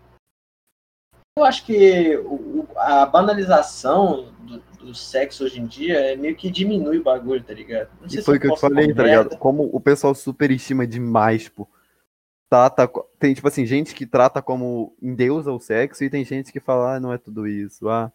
Eu 1.37 1.44
acho 1.44 1.66
que 1.66 2.16
o- 2.18 2.66
a 2.77 3.05
banalização 3.05 4.33
do, 4.38 4.61
do 4.79 4.94
sexo 4.94 5.44
hoje 5.44 5.61
em 5.61 5.66
dia 5.66 6.12
é 6.12 6.16
meio 6.16 6.37
que 6.37 6.49
diminui 6.51 6.99
o 6.99 7.03
bagulho, 7.03 7.42
tá 7.42 7.53
ligado? 7.53 7.90
Não 8.01 8.09
sei 8.09 8.20
E 8.20 8.23
foi 8.23 8.37
o 8.37 8.40
que 8.40 8.47
eu 8.47 8.57
falei, 8.57 8.94
tá 8.94 9.03
ligado? 9.03 9.37
Como 9.38 9.68
o 9.73 9.81
pessoal 9.81 10.14
superestima 10.14 10.87
demais, 10.87 11.49
pô. 11.49 11.66
Trata, 12.55 12.88
tem, 13.19 13.35
tipo 13.35 13.49
assim, 13.49 13.67
gente 13.67 13.93
que 13.93 14.07
trata 14.07 14.40
como 14.40 14.95
endeusa 15.03 15.51
o 15.51 15.59
sexo 15.59 16.05
e 16.05 16.09
tem 16.09 16.25
gente 16.25 16.53
que 16.53 16.61
fala, 16.61 16.95
ah, 16.95 17.01
não 17.01 17.12
é 17.12 17.19
tudo 17.19 17.49
isso, 17.49 17.88
ah. 17.88 18.12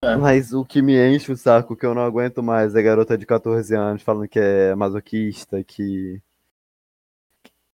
É. 0.00 0.14
Mas 0.14 0.52
o 0.52 0.64
que 0.64 0.80
me 0.80 0.94
enche 0.96 1.32
o 1.32 1.36
saco, 1.36 1.74
que 1.74 1.84
eu 1.84 1.92
não 1.92 2.02
aguento 2.02 2.40
mais, 2.40 2.76
é 2.76 2.82
garota 2.82 3.18
de 3.18 3.26
14 3.26 3.74
anos 3.74 4.00
falando 4.02 4.28
que 4.28 4.38
é 4.38 4.76
masoquista, 4.76 5.60
que. 5.64 6.22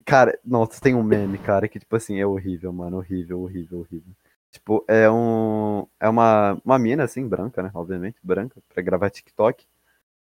Cara, 0.04 0.38
nossa, 0.44 0.80
tem 0.80 0.94
um 0.94 1.02
meme, 1.02 1.36
cara, 1.36 1.66
que, 1.66 1.80
tipo 1.80 1.96
assim, 1.96 2.20
é 2.20 2.26
horrível, 2.26 2.72
mano. 2.72 2.98
Horrível, 2.98 3.40
horrível, 3.40 3.80
horrível. 3.80 4.12
Tipo, 4.52 4.84
é 4.86 5.10
um. 5.10 5.84
É 5.98 6.08
uma, 6.08 6.62
uma 6.64 6.78
mina, 6.78 7.02
assim, 7.02 7.26
branca, 7.26 7.60
né? 7.60 7.72
Obviamente, 7.74 8.18
branca, 8.22 8.62
pra 8.72 8.84
gravar 8.84 9.10
TikTok. 9.10 9.66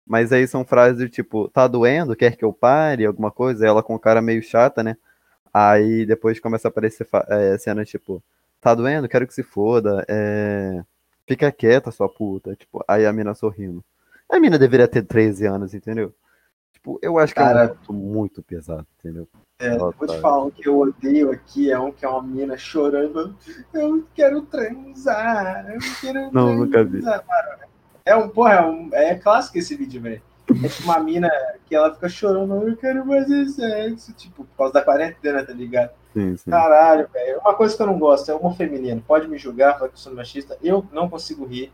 Mas 0.06 0.34
aí 0.34 0.46
são 0.50 0.66
frases 0.66 0.98
do 0.98 1.08
tipo, 1.08 1.48
tá 1.48 1.66
doendo? 1.66 2.14
Quer 2.14 2.36
que 2.36 2.44
eu 2.44 2.52
pare? 2.52 3.06
Alguma 3.06 3.32
coisa? 3.32 3.66
Ela 3.66 3.82
com 3.82 3.98
cara 3.98 4.22
meio 4.22 4.44
chata, 4.44 4.84
né? 4.84 4.98
Aí 5.54 6.06
depois 6.06 6.40
começa 6.40 6.68
a 6.68 6.70
aparecer 6.70 7.08
é, 7.30 7.58
cenas 7.58 7.88
tipo, 7.88 8.24
tá 8.60 8.74
doendo? 8.74 9.08
Quero 9.08 9.28
que 9.28 9.34
se 9.34 9.44
foda. 9.44 10.04
É... 10.08 10.84
Fica 11.28 11.52
quieta, 11.52 11.92
sua 11.92 12.10
puta. 12.10 12.56
Tipo, 12.56 12.84
aí 12.88 13.06
a 13.06 13.14
mina 13.14 13.34
sorrindo. 13.36 13.84
A 14.30 14.40
mina 14.40 14.58
deveria 14.58 14.88
ter 14.88 15.04
13 15.04 15.46
anos, 15.46 15.74
entendeu? 15.74 16.14
Tipo, 16.74 17.00
eu 17.02 17.18
acho 17.20 17.34
que 17.34 17.40
é 17.40 17.44
Cara, 17.44 17.64
um 17.66 17.68
ponto 17.76 17.94
muito 17.94 18.42
pesado, 18.42 18.86
entendeu? 19.00 19.28
É, 19.60 19.68
Ela 19.68 19.92
vou 19.92 20.08
te 20.08 20.16
tá- 20.16 20.20
falar 20.20 20.44
um 20.46 20.50
que 20.52 20.68
eu 20.68 20.80
odeio 20.80 21.32
aqui, 21.32 21.72
é 21.72 21.80
um 21.80 21.92
que 21.92 22.04
é 22.04 22.10
uma 22.10 22.22
menina 22.24 22.58
chorando. 22.58 23.36
Eu 23.74 24.06
quero 24.14 24.42
transar, 24.42 25.72
eu 25.72 25.80
quero 26.02 26.34
Não, 26.34 26.56
nunca 26.56 26.84
vi. 26.84 27.00
transar. 27.02 27.24
É 28.06 28.16
um, 28.16 28.28
porra, 28.28 28.54
é, 28.56 28.62
um, 28.66 28.90
é 28.92 29.16
clássico 29.16 29.58
esse 29.58 29.76
vídeo, 29.76 30.02
velho. 30.02 30.22
É 30.64 30.68
tipo 30.68 30.84
uma 30.84 31.00
mina 31.00 31.30
que 31.66 31.76
ela 31.76 31.94
fica 31.94 32.10
chorando, 32.10 32.68
eu 32.68 32.76
quero 32.78 33.06
fazer 33.06 33.46
sexo, 33.48 34.14
tipo, 34.14 34.44
por 34.44 34.58
causa 34.58 34.74
da 34.74 34.82
quarentena, 34.82 35.46
tá 35.46 35.54
ligado? 35.54 35.92
Sim, 36.14 36.38
sim. 36.38 36.52
Caralho, 36.52 37.08
velho. 37.08 37.40
Uma 37.40 37.56
coisa 37.56 37.76
que 37.76 37.82
eu 37.82 37.88
não 37.88 37.98
gosto 37.98 38.30
é 38.30 38.36
humor 38.36 38.56
feminino. 38.56 39.02
Pode 39.02 39.28
me 39.28 39.38
julgar, 39.38 39.74
falar 39.74 39.90
que 39.90 39.96
eu 39.96 40.00
sou 40.00 40.14
machista. 40.14 40.58
Eu 40.62 40.86
não 40.92 41.10
consigo 41.10 41.46
rir. 41.46 41.72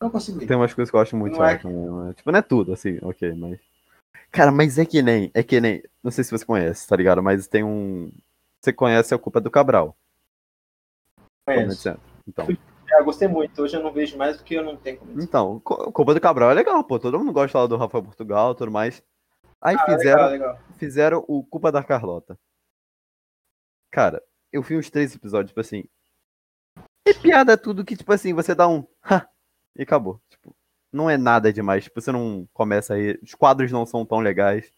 Não 0.00 0.10
consigo 0.10 0.40
rir. 0.40 0.46
Tem 0.46 0.56
umas 0.56 0.74
coisas 0.74 0.90
que 0.90 0.96
eu 0.96 1.00
acho 1.00 1.16
muito 1.16 1.36
Não 1.36 1.44
é 1.44 1.52
chato 1.52 1.68
mas, 1.68 2.16
Tipo, 2.16 2.32
não 2.32 2.38
é 2.38 2.42
tudo, 2.42 2.72
assim, 2.72 2.98
ok, 3.02 3.32
mas. 3.34 3.60
Cara, 4.32 4.50
mas 4.50 4.78
é 4.78 4.84
que 4.84 5.02
nem. 5.02 5.30
É 5.32 5.42
que 5.42 5.60
nem. 5.60 5.82
Não 6.02 6.10
sei 6.10 6.24
se 6.24 6.30
você 6.30 6.44
conhece, 6.44 6.86
tá 6.88 6.96
ligado? 6.96 7.22
Mas 7.22 7.46
tem 7.46 7.62
um. 7.62 8.10
Você 8.60 8.72
conhece 8.72 9.14
a 9.14 9.18
culpa 9.18 9.40
do 9.40 9.50
Cabral. 9.50 9.96
Conheço. 11.46 11.76
Central. 11.76 12.00
Então. 12.26 12.46
Já 12.90 13.00
gostei 13.02 13.28
muito. 13.28 13.62
Hoje 13.62 13.76
eu 13.76 13.82
não 13.82 13.92
vejo 13.92 14.18
mais 14.18 14.36
porque 14.36 14.54
eu 14.56 14.64
não 14.64 14.76
tenho 14.76 14.98
como. 14.98 15.22
Então, 15.22 15.60
Co- 15.60 15.90
Culpa 15.92 16.12
do 16.14 16.20
Cabral 16.20 16.50
é 16.50 16.54
legal, 16.54 16.82
pô. 16.84 16.98
Todo 16.98 17.18
mundo 17.18 17.32
gosta 17.32 17.58
lá 17.58 17.66
do 17.66 17.76
Rafael 17.76 18.02
Portugal 18.04 18.52
e 18.52 18.56
tudo 18.56 18.70
mais. 18.70 19.02
Aí 19.60 19.76
Ah, 19.78 19.84
fizeram, 19.84 20.28
legal, 20.28 20.30
legal. 20.30 20.58
fizeram 20.76 21.24
o 21.28 21.44
Culpa 21.44 21.70
da 21.70 21.82
Carlota. 21.84 22.38
Cara, 23.90 24.22
eu 24.52 24.62
vi 24.62 24.76
uns 24.76 24.90
três 24.90 25.14
episódios, 25.14 25.50
tipo 25.50 25.60
assim. 25.60 25.84
É 27.06 27.12
piada 27.14 27.56
tudo 27.56 27.84
que, 27.84 27.96
tipo 27.96 28.12
assim, 28.12 28.32
você 28.34 28.54
dá 28.54 28.68
um. 28.68 28.86
Ha! 29.02 29.28
E 29.76 29.82
acabou. 29.82 30.20
Tipo, 30.28 30.54
não 30.92 31.08
é 31.08 31.16
nada 31.16 31.52
demais. 31.52 31.84
Tipo, 31.84 32.00
você 32.00 32.10
não 32.12 32.48
começa 32.52 32.94
aí. 32.94 33.18
Os 33.22 33.34
quadros 33.34 33.70
não 33.72 33.86
são 33.86 34.04
tão 34.04 34.18
legais. 34.20 34.72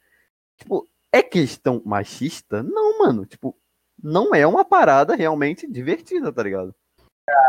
Tipo, 0.58 0.88
é 1.10 1.22
questão 1.22 1.82
machista? 1.84 2.62
Não, 2.62 2.98
mano. 2.98 3.24
Tipo, 3.26 3.56
não 4.02 4.34
é 4.34 4.46
uma 4.46 4.64
parada 4.64 5.14
realmente 5.14 5.66
divertida, 5.70 6.32
tá 6.32 6.42
ligado? 6.42 6.74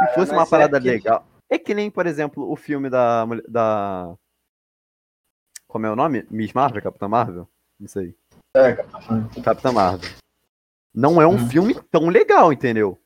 Se 0.09 0.13
fosse 0.15 0.31
uma 0.31 0.43
é 0.43 0.49
parada 0.49 0.79
que- 0.79 0.87
legal. 0.87 1.25
É 1.49 1.59
que 1.59 1.73
nem, 1.73 1.91
por 1.91 2.05
exemplo, 2.07 2.49
o 2.51 2.55
filme 2.55 2.89
da. 2.89 3.25
mulher- 3.25 3.45
da... 3.47 4.15
Como 5.67 5.85
é 5.85 5.91
o 5.91 5.95
nome? 5.95 6.25
Miss 6.29 6.53
Marvel? 6.53 6.81
Capitã 6.81 7.07
Marvel? 7.07 7.47
Não 7.79 7.87
sei. 7.87 8.15
É, 8.55 8.73
cara. 8.73 8.89
Capitã 9.43 9.71
Marvel. 9.71 10.09
Não 10.93 11.21
é 11.21 11.27
um 11.27 11.35
Hum. 11.35 11.49
filme 11.49 11.73
tão 11.91 12.07
legal, 12.09 12.53
entendeu? 12.53 12.99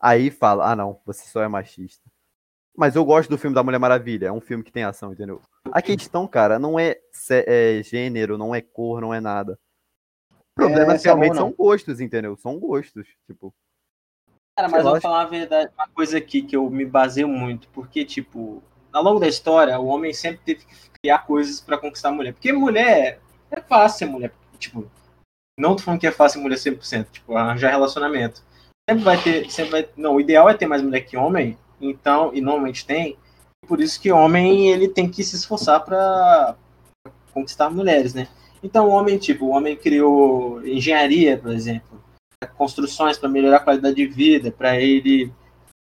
Aí 0.00 0.30
fala, 0.30 0.72
ah 0.72 0.76
não, 0.76 1.00
você 1.06 1.28
só 1.28 1.42
é 1.42 1.48
machista. 1.48 2.02
Mas 2.76 2.96
eu 2.96 3.04
gosto 3.04 3.28
do 3.28 3.38
filme 3.38 3.54
da 3.54 3.62
Mulher 3.62 3.78
Maravilha, 3.78 4.26
é 4.26 4.32
um 4.32 4.40
filme 4.40 4.64
que 4.64 4.72
tem 4.72 4.82
ação, 4.82 5.12
entendeu? 5.12 5.40
A 5.70 5.80
questão, 5.82 6.26
cara, 6.26 6.58
não 6.58 6.78
é, 6.80 6.96
é 7.30 7.82
gênero, 7.84 8.36
não 8.38 8.54
é 8.54 8.60
cor, 8.60 9.00
não 9.00 9.14
é 9.14 9.20
nada. 9.20 9.58
O 10.30 10.36
problema 10.56 10.92
É, 10.92 10.96
é 10.96 10.98
bom 10.98 11.02
realmente 11.04 11.30
ou 11.32 11.36
são 11.36 11.52
gostos, 11.52 12.00
entendeu? 12.00 12.36
São 12.36 12.58
gostos, 12.58 13.06
tipo. 13.26 13.54
Cara, 14.56 14.68
mas 14.68 14.84
eu 14.84 14.90
vou 14.90 15.00
falar 15.00 15.20
uma 15.20 15.30
verdade, 15.30 15.70
uma 15.74 15.88
coisa 15.88 16.18
aqui 16.18 16.42
que 16.42 16.56
eu 16.56 16.68
me 16.68 16.84
baseio 16.84 17.26
muito, 17.26 17.68
porque, 17.68 18.04
tipo, 18.04 18.62
ao 18.92 19.02
longo 19.02 19.18
da 19.18 19.26
história, 19.26 19.78
o 19.78 19.86
homem 19.86 20.12
sempre 20.12 20.40
teve 20.44 20.64
que 20.66 20.90
criar 21.00 21.20
coisas 21.20 21.60
pra 21.60 21.78
conquistar 21.78 22.10
a 22.10 22.12
mulher. 22.12 22.34
Porque 22.34 22.52
mulher 22.52 23.20
é 23.50 23.60
fácil 23.60 23.98
ser 23.98 24.06
mulher. 24.06 24.32
Tipo, 24.58 24.90
não 25.58 25.74
tô 25.74 25.82
falando 25.82 26.00
que 26.00 26.06
é 26.06 26.12
fácil 26.12 26.40
mulher 26.40 26.56
100%, 26.56 27.10
tipo, 27.10 27.36
arranjar 27.36 27.70
relacionamento. 27.70 28.42
Sempre 28.88 29.04
vai 29.04 29.22
ter, 29.22 29.50
sempre 29.50 29.70
vai, 29.70 29.88
não, 29.96 30.16
o 30.16 30.20
ideal 30.20 30.48
é 30.48 30.54
ter 30.54 30.66
mais 30.66 30.82
mulher 30.82 31.00
que 31.00 31.16
homem, 31.16 31.56
então, 31.80 32.30
e 32.34 32.40
normalmente 32.40 32.84
tem, 32.84 33.16
por 33.66 33.80
isso 33.80 34.00
que 34.00 34.10
homem, 34.10 34.68
ele 34.70 34.88
tem 34.88 35.08
que 35.08 35.22
se 35.22 35.36
esforçar 35.36 35.84
pra 35.84 36.56
conquistar 37.32 37.70
mulheres, 37.70 38.12
né? 38.12 38.28
Então, 38.62 38.88
o 38.88 38.90
homem, 38.90 39.18
tipo, 39.18 39.46
o 39.46 39.50
homem 39.50 39.76
criou 39.76 40.64
engenharia, 40.66 41.38
por 41.38 41.52
exemplo, 41.52 41.91
construções 42.46 43.18
para 43.18 43.28
melhorar 43.28 43.56
a 43.56 43.60
qualidade 43.60 43.94
de 43.94 44.06
vida, 44.06 44.50
para 44.50 44.80
ele 44.80 45.32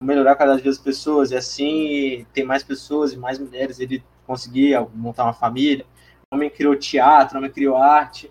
melhorar 0.03 0.33
a 0.33 0.37
qualidade 0.37 0.59
de 0.59 0.65
vida 0.65 0.77
das 0.77 0.85
pessoas 0.85 1.31
e 1.31 1.37
assim 1.37 2.27
ter 2.33 2.45
mais 2.45 2.63
pessoas 2.63 3.13
e 3.13 3.17
mais 3.17 3.39
mulheres, 3.39 3.79
ele 3.79 4.03
conseguia 4.27 4.81
montar 4.95 5.25
uma 5.25 5.33
família. 5.33 5.87
O 6.33 6.37
homem 6.37 6.51
criou 6.51 6.77
teatro, 6.77 7.37
o 7.37 7.39
homem 7.39 7.51
criou 7.51 7.77
arte. 7.77 8.31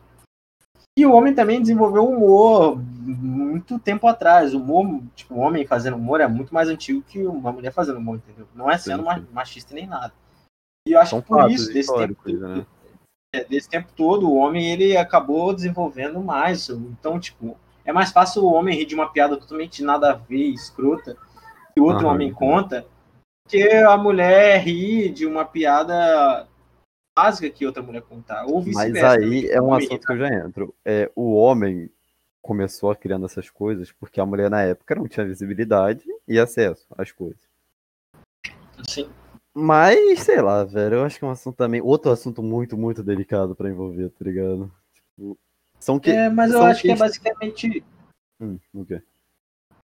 E 0.97 1.05
o 1.05 1.13
homem 1.13 1.33
também 1.33 1.61
desenvolveu 1.61 2.05
humor 2.05 2.77
muito 2.77 3.79
tempo 3.79 4.07
atrás. 4.07 4.53
O 4.53 4.57
humor, 4.59 5.01
tipo, 5.15 5.35
o 5.35 5.39
homem 5.39 5.65
fazendo 5.65 5.95
humor 5.95 6.19
é 6.19 6.27
muito 6.27 6.53
mais 6.53 6.67
antigo 6.67 7.01
que 7.01 7.25
uma 7.25 7.51
mulher 7.51 7.71
fazendo 7.71 7.99
humor, 7.99 8.17
entendeu? 8.17 8.47
Não 8.53 8.69
é 8.69 8.77
sendo 8.77 9.03
Sim, 9.03 9.15
sim. 9.15 9.27
machista 9.31 9.73
nem 9.73 9.87
nada. 9.87 10.13
E 10.87 10.91
eu 10.91 10.99
acho 10.99 11.11
São 11.11 11.21
que 11.21 11.27
por 11.27 11.49
isso, 11.49 11.71
desse 11.71 11.95
tempo, 11.95 12.29
né? 12.29 12.65
é, 13.33 13.43
desse 13.45 13.69
tempo 13.69 13.87
todo, 13.95 14.29
o 14.29 14.35
homem 14.35 14.71
ele 14.71 14.97
acabou 14.97 15.53
desenvolvendo 15.53 16.19
mais. 16.21 16.69
Então, 16.69 17.19
tipo, 17.19 17.57
é 17.85 17.91
mais 17.91 18.11
fácil 18.11 18.43
o 18.43 18.53
homem 18.53 18.77
rir 18.77 18.85
de 18.85 18.95
uma 18.95 19.11
piada 19.11 19.37
totalmente 19.37 19.83
nada 19.83 20.11
a 20.11 20.15
ver, 20.15 20.49
escrota, 20.49 21.17
que 21.73 21.79
o 21.81 21.85
outro 21.85 22.05
Aham. 22.07 22.15
homem 22.15 22.33
conta, 22.33 22.85
que 23.47 23.63
a 23.63 23.97
mulher 23.97 24.61
ri 24.61 25.09
de 25.09 25.25
uma 25.25 25.45
piada 25.45 26.47
básica 27.17 27.49
que 27.49 27.65
outra 27.65 27.83
mulher 27.83 28.01
contar. 28.01 28.45
Ou 28.45 28.63
Mas 28.65 28.95
aí 28.95 29.43
também, 29.43 29.47
é 29.49 29.61
um 29.61 29.73
assunto 29.73 30.05
que 30.05 30.13
eu 30.13 30.17
já 30.17 30.27
entro. 30.27 30.73
É, 30.85 31.11
o 31.15 31.33
homem 31.35 31.89
começou 32.41 32.95
criando 32.95 33.25
essas 33.25 33.49
coisas 33.49 33.91
porque 33.91 34.19
a 34.19 34.25
mulher 34.25 34.49
na 34.49 34.63
época 34.63 34.95
não 34.95 35.07
tinha 35.07 35.25
visibilidade 35.25 36.05
e 36.27 36.39
acesso 36.39 36.87
às 36.97 37.11
coisas. 37.11 37.51
assim. 38.77 39.09
Mas, 39.53 40.21
sei 40.21 40.41
lá, 40.41 40.63
velho, 40.63 40.95
eu 40.95 41.03
acho 41.03 41.19
que 41.19 41.25
é 41.25 41.27
um 41.27 41.31
assunto 41.31 41.57
também. 41.57 41.81
Outro 41.81 42.11
assunto 42.11 42.41
muito, 42.41 42.77
muito 42.77 43.03
delicado 43.03 43.53
pra 43.53 43.69
envolver, 43.69 44.09
tá 44.09 44.23
ligado? 44.23 44.71
Tipo, 44.93 45.37
são 45.83 45.99
que. 45.99 46.11
É, 46.11 46.29
mas 46.29 46.51
eu 46.51 46.63
acho 46.63 46.81
que 46.81 46.91
é 46.91 46.95
quest- 46.95 46.99
basicamente. 47.21 47.83
Hum, 48.39 48.57
o 48.73 48.85
quê? 48.85 49.01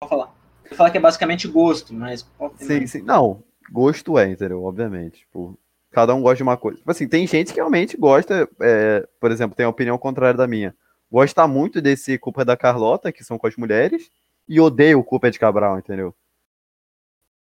Vou 0.01 0.09
falar. 0.09 0.35
Vou 0.69 0.77
falar 0.77 0.91
que 0.91 0.97
é 0.99 1.01
basicamente 1.01 1.47
gosto, 1.49 1.93
mas. 1.93 2.23
pode 2.23 2.63
Sim, 2.65 2.87
sim. 2.87 3.03
Não, 3.03 3.43
gosto 3.71 4.19
é, 4.19 4.29
entendeu? 4.31 4.65
Obviamente. 4.65 5.19
Tipo, 5.21 5.59
cada 5.91 6.15
um 6.15 6.23
gosta 6.23 6.37
de 6.37 6.43
uma 6.43 6.57
coisa. 6.57 6.79
Tipo 6.79 6.91
assim, 6.91 7.07
tem 7.09 7.27
gente 7.27 7.49
que 7.53 7.57
realmente 7.59 7.97
gosta, 7.97 8.49
é, 8.61 9.07
por 9.21 9.31
exemplo, 9.31 9.57
tem 9.57 9.67
a 9.67 9.69
opinião 9.69 9.99
contrária 9.99 10.37
da 10.37 10.47
minha. 10.47 10.75
Gosta 11.11 11.47
muito 11.47 11.81
desse 11.83 12.17
Culpa 12.19 12.45
da 12.45 12.57
Carlota, 12.57 13.13
que 13.13 13.23
são 13.23 13.37
com 13.39 13.47
as 13.47 13.57
mulheres, 13.57 14.11
e 14.49 14.59
odeia 14.59 14.97
o 14.97 15.05
Culpa 15.05 15.31
de 15.31 15.39
Cabral, 15.39 15.79
entendeu? 15.79 16.15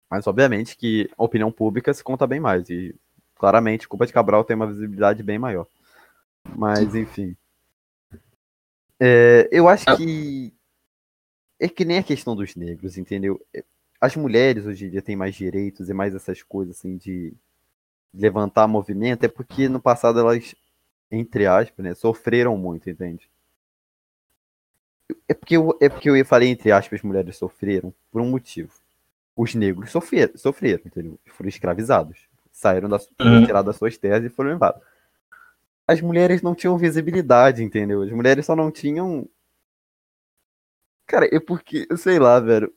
Mas 0.10 0.26
obviamente 0.26 0.76
que 0.78 1.10
a 1.18 1.24
opinião 1.24 1.52
pública 1.52 1.94
se 1.94 2.04
conta 2.04 2.26
bem 2.26 2.40
mais. 2.40 2.70
E 2.70 2.96
claramente 3.36 3.88
Culpa 3.88 4.06
de 4.08 4.14
Cabral 4.14 4.44
tem 4.44 4.56
uma 4.56 4.68
visibilidade 4.68 5.22
bem 5.22 5.38
maior. 5.38 5.68
Mas, 6.56 6.96
enfim. 6.96 7.36
É, 9.00 9.48
eu 9.52 9.68
acho 9.68 9.86
que. 9.98 10.54
É 11.60 11.68
que 11.68 11.84
nem 11.84 11.98
a 11.98 12.04
questão 12.04 12.36
dos 12.36 12.56
negros, 12.56 12.98
entendeu? 12.98 13.40
as 14.02 14.16
mulheres 14.16 14.66
hoje 14.66 14.86
em 14.86 14.90
dia 14.90 15.02
têm 15.02 15.16
mais 15.16 15.36
direitos 15.36 15.90
e 15.90 15.94
mais 15.94 16.16
essas 16.16 16.42
coisas 16.42 16.78
assim 16.78 16.96
de 16.96 17.34
levantar 18.14 18.68
movimento, 18.68 19.24
é 19.26 19.28
porque 19.28 19.68
no 19.68 19.80
passado 19.82 20.20
elas, 20.20 20.56
entre 21.12 21.46
aspas, 21.46 21.84
né, 21.84 21.94
sofreram 21.94 22.58
muito, 22.58 22.90
entende? 22.90 23.30
É 25.28 25.34
porque, 25.34 25.58
eu, 25.58 25.78
é 25.82 25.90
porque 25.90 26.10
eu 26.10 26.26
falei 26.26 26.50
entre 26.50 26.72
aspas, 26.72 27.02
mulheres 27.02 27.36
sofreram 27.38 27.94
por 28.12 28.22
um 28.22 28.30
motivo. 28.30 28.72
Os 29.36 29.54
negros 29.54 29.92
sofreram, 29.92 30.38
sofreram 30.38 30.82
entendeu? 30.86 31.20
Foram 31.26 31.50
escravizados. 31.50 32.20
Saíram 32.52 32.90
da, 32.90 33.00
foram 33.00 33.32
Uhum. 33.32 33.46
tirados 33.46 33.68
das 33.68 33.76
suas 33.78 33.98
terras 33.98 34.24
e 34.24 34.30
foram 34.30 34.52
levados. 34.52 34.82
As 35.90 36.02
mulheres 36.02 36.44
não 36.44 36.54
tinham 36.54 36.78
visibilidade, 36.78 37.64
entendeu? 37.64 38.04
As 38.04 38.12
mulheres 38.12 38.46
só 38.46 38.56
não 38.56 38.70
tinham. 38.70 39.28
Cara, 41.08 41.28
é 41.36 41.40
porque, 41.40 41.88
sei 41.98 42.20
lá, 42.20 42.40
velho. 42.40 42.72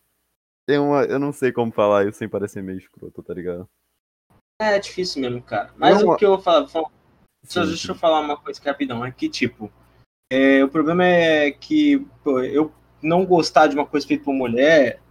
Tem 0.66 0.78
uma, 0.78 1.02
eu 1.04 1.18
não 1.18 1.30
sei 1.30 1.52
como 1.52 1.70
falar 1.70 2.06
isso 2.06 2.16
sem 2.16 2.26
parecer 2.26 2.62
meio 2.62 2.78
escroto, 2.78 3.22
tá 3.22 3.34
ligado? 3.34 3.68
É 4.58 4.78
difícil 4.78 5.20
mesmo, 5.20 5.42
cara. 5.42 5.74
Mas 5.76 6.02
Não, 6.02 6.12
o 6.12 6.16
que 6.16 6.24
eu 6.24 6.30
vou 6.30 6.40
falar. 6.40 6.66
Só 6.68 6.90
Sim, 7.44 7.66
deixa 7.66 7.92
eu 7.92 7.94
falar 7.94 8.20
uma 8.20 8.38
coisa 8.38 8.58
rapidão. 8.64 9.04
É 9.04 9.12
que, 9.12 9.28
tipo, 9.28 9.70
é, 10.32 10.64
o 10.64 10.70
problema 10.70 11.04
é 11.04 11.50
que 11.50 11.98
pô, 12.24 12.40
eu 12.40 12.72
não 13.02 13.26
gostar 13.26 13.66
de 13.66 13.74
uma 13.74 13.84
coisa 13.84 14.06
feita 14.06 14.24
por 14.24 14.32
mulher. 14.32 15.02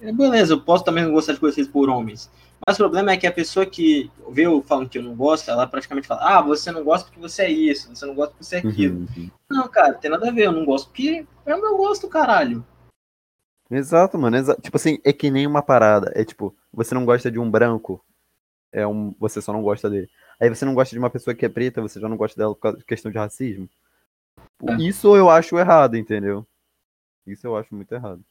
É, 0.00 0.12
beleza, 0.12 0.52
eu 0.54 0.60
posso 0.60 0.84
também 0.84 1.04
não 1.04 1.12
gostar 1.12 1.32
de 1.34 1.40
coisas 1.40 1.66
por 1.68 1.88
homens. 1.88 2.30
Mas 2.66 2.76
o 2.76 2.78
problema 2.78 3.12
é 3.12 3.16
que 3.16 3.26
a 3.26 3.32
pessoa 3.32 3.64
que 3.64 4.10
vê 4.30 4.46
eu 4.46 4.62
falando 4.62 4.88
que 4.88 4.98
eu 4.98 5.02
não 5.02 5.14
gosto, 5.14 5.50
ela 5.50 5.66
praticamente 5.66 6.06
fala: 6.06 6.20
Ah, 6.22 6.42
você 6.42 6.70
não 6.70 6.84
gosta 6.84 7.06
porque 7.06 7.20
você 7.20 7.42
é 7.42 7.50
isso, 7.50 7.94
você 7.94 8.04
não 8.04 8.14
gosta 8.14 8.32
porque 8.32 8.44
você 8.44 8.56
é 8.56 8.58
aquilo. 8.58 8.96
Uhum, 8.96 9.06
uhum. 9.16 9.30
Não, 9.50 9.68
cara, 9.68 9.94
tem 9.94 10.10
nada 10.10 10.28
a 10.28 10.32
ver, 10.32 10.46
eu 10.46 10.52
não 10.52 10.64
gosto 10.64 10.88
porque 10.88 11.26
é 11.46 11.54
o 11.54 11.60
meu 11.60 11.76
gosto, 11.76 12.08
caralho. 12.08 12.64
Exato, 13.70 14.18
mano. 14.18 14.36
exa- 14.36 14.56
Tipo 14.60 14.76
assim, 14.76 14.98
é 15.04 15.12
que 15.12 15.30
nem 15.30 15.46
uma 15.46 15.62
parada. 15.62 16.12
É 16.14 16.24
tipo, 16.24 16.54
você 16.72 16.94
não 16.94 17.04
gosta 17.04 17.30
de 17.30 17.38
um 17.38 17.50
branco, 17.50 18.04
é 18.72 18.86
um, 18.86 19.14
você 19.18 19.40
só 19.40 19.52
não 19.52 19.62
gosta 19.62 19.88
dele. 19.88 20.08
Aí 20.40 20.48
você 20.48 20.64
não 20.64 20.74
gosta 20.74 20.94
de 20.94 20.98
uma 20.98 21.10
pessoa 21.10 21.34
que 21.34 21.44
é 21.46 21.48
preta, 21.48 21.80
você 21.80 22.00
já 22.00 22.08
não 22.08 22.16
gosta 22.16 22.38
dela 22.38 22.54
por 22.54 22.60
causa 22.60 22.78
de 22.78 22.84
questão 22.84 23.10
de 23.10 23.18
racismo. 23.18 23.68
Tipo, 24.58 24.72
É. 24.72 24.76
Isso 24.76 25.16
eu 25.16 25.30
acho 25.30 25.58
errado, 25.58 25.96
entendeu? 25.96 26.46
Isso 27.26 27.46
eu 27.46 27.56
acho 27.56 27.74
muito 27.74 27.92
errado. 27.94 28.22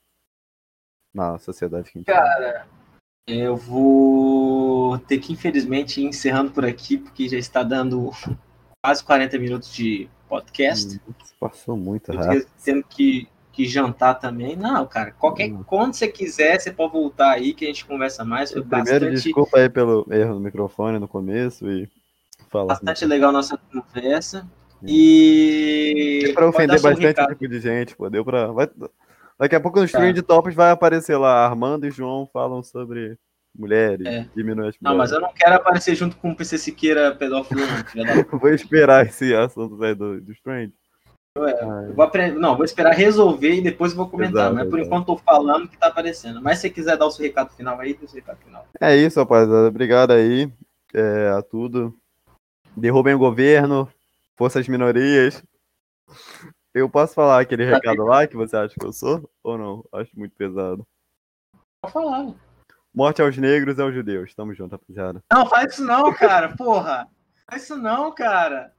Na 1.14 1.38
sociedade 1.40 1.92
que 1.92 1.98
a 1.98 2.00
gente 2.00 2.06
Cara, 2.08 2.68
eu 3.28 3.56
vou 3.56 4.98
ter 5.00 5.18
que, 5.20 5.34
infelizmente, 5.34 6.02
ir 6.02 6.06
encerrando 6.06 6.52
por 6.52 6.66
aqui, 6.66 6.98
porque 6.98 7.28
já 7.28 7.38
está 7.38 7.64
dando 7.64 8.12
quase 8.84 9.04
40 9.04 9.38
minutos 9.40 9.74
de 9.74 10.08
podcast. 10.28 10.98
Hum, 11.08 11.14
Passou 11.40 11.76
muito 11.78 12.12
rápido. 12.12 12.46
tendo 12.64 12.84
que, 12.84 13.28
que 13.52 13.66
jantar 13.66 14.16
também. 14.16 14.56
Não, 14.56 14.86
cara, 14.86 15.12
qualquer 15.12 15.52
Hum. 15.52 15.64
quando 15.66 15.94
você 15.94 16.08
quiser, 16.08 16.60
você 16.60 16.72
pode 16.72 16.92
voltar 16.94 17.32
aí 17.32 17.54
que 17.54 17.66
a 17.66 17.68
gente 17.70 17.86
conversa 17.86 18.24
mais. 18.24 18.52
Foi 18.52 18.62
Primeiro, 18.62 18.86
bastante, 19.06 19.24
desculpa 19.24 19.58
aí 19.60 19.70
pelo 19.70 20.06
erro 20.12 20.36
no 20.36 20.40
microfone 20.40 21.00
no 21.00 21.08
começo 21.08 21.70
e 21.70 21.90
fala. 22.50 22.68
bastante 22.68 23.06
legal 23.06 23.32
nossa 23.32 23.58
conversa. 23.58 24.46
E. 24.86 26.22
Deu 26.24 26.34
pra 26.34 26.48
ofender 26.50 26.80
bastante 26.82 27.28
tipo 27.28 27.48
de 27.48 27.60
gente, 27.60 27.96
pô. 27.96 28.10
Deu 28.10 28.24
pra. 28.24 28.48
vai- 28.52 28.70
Daqui 29.40 29.56
a 29.56 29.60
pouco 29.60 29.80
nos 29.80 29.92
Tá. 29.92 30.00
Trend 30.00 30.22
Tops 30.22 30.54
vai 30.54 30.72
aparecer 30.72 31.18
lá. 31.18 31.46
Armando 31.46 31.88
e 31.88 31.92
João 31.92 32.28
falam 32.32 32.62
sobre 32.62 33.18
mulheres. 33.58 34.06
É. 34.06 34.28
Diminui 34.36 34.68
as 34.68 34.76
Não, 34.82 34.98
mas 34.98 35.12
mulheres. 35.12 35.12
eu 35.12 35.22
não 35.22 35.34
quero 35.34 35.56
aparecer 35.56 35.96
junto 35.96 36.18
com 36.18 36.32
o 36.32 36.36
PC 36.36 36.58
Siqueira 36.58 37.16
pedófilo, 37.16 37.62
Vou 38.40 38.50
esperar 38.50 39.06
esse 39.06 39.34
assunto 39.34 39.78
sair 39.78 39.96
do, 39.96 40.20
dos 40.20 40.40
Trend. 40.42 40.74
Eu 41.36 41.94
vou 41.94 42.04
aprender, 42.04 42.38
não, 42.38 42.56
vou 42.56 42.66
esperar 42.66 42.94
resolver 42.94 43.54
e 43.54 43.62
depois 43.62 43.94
vou 43.94 44.10
comentar. 44.10 44.52
Exato, 44.52 44.56
mas 44.56 44.70
por 44.70 44.80
exato. 44.80 44.88
enquanto 44.88 45.06
tô 45.06 45.18
falando 45.18 45.70
que 45.70 45.78
tá 45.78 45.88
aparecendo. 45.88 46.42
Mas 46.42 46.58
se 46.58 46.64
você 46.64 46.70
quiser 46.70 46.98
dar 46.98 47.06
o 47.06 47.12
seu 47.12 47.24
recado 47.24 47.52
final 47.52 47.80
aí, 47.80 47.94
dê 47.94 48.04
o 48.04 48.10
seu 48.10 48.20
recado 48.20 48.40
final. 48.44 48.68
É 48.82 48.96
isso, 48.96 49.20
rapaziada. 49.20 49.68
Obrigado 49.68 50.12
aí 50.12 50.52
é, 50.94 51.30
a 51.30 51.42
tudo. 51.42 51.96
Derrubem 52.76 53.14
o 53.14 53.20
governo, 53.20 53.88
forças 54.36 54.68
minorias. 54.68 55.42
Eu 56.80 56.90
posso 56.90 57.14
falar 57.14 57.42
aquele 57.42 57.66
recado 57.66 58.04
lá 58.04 58.26
que 58.26 58.38
você 58.38 58.56
acha 58.56 58.74
que 58.80 58.86
eu 58.86 58.94
sou? 58.94 59.30
Ou 59.44 59.58
não? 59.58 59.84
Acho 59.92 60.18
muito 60.18 60.34
pesado. 60.36 60.88
Pode 61.82 61.94
falar. 61.94 62.34
Morte 62.96 63.22
aos 63.22 63.38
negros 63.38 63.78
e 63.78 63.82
aos 63.82 63.94
judeus. 63.94 64.34
Tamo 64.34 64.54
junto, 64.54 64.72
rapaziada. 64.72 65.22
Não, 65.32 65.46
faz 65.46 65.74
isso 65.74 65.84
não, 65.84 66.14
cara. 66.14 66.56
Porra. 66.56 67.08
Faz 67.50 67.64
isso 67.64 67.76
não, 67.76 68.14
cara. 68.14 68.74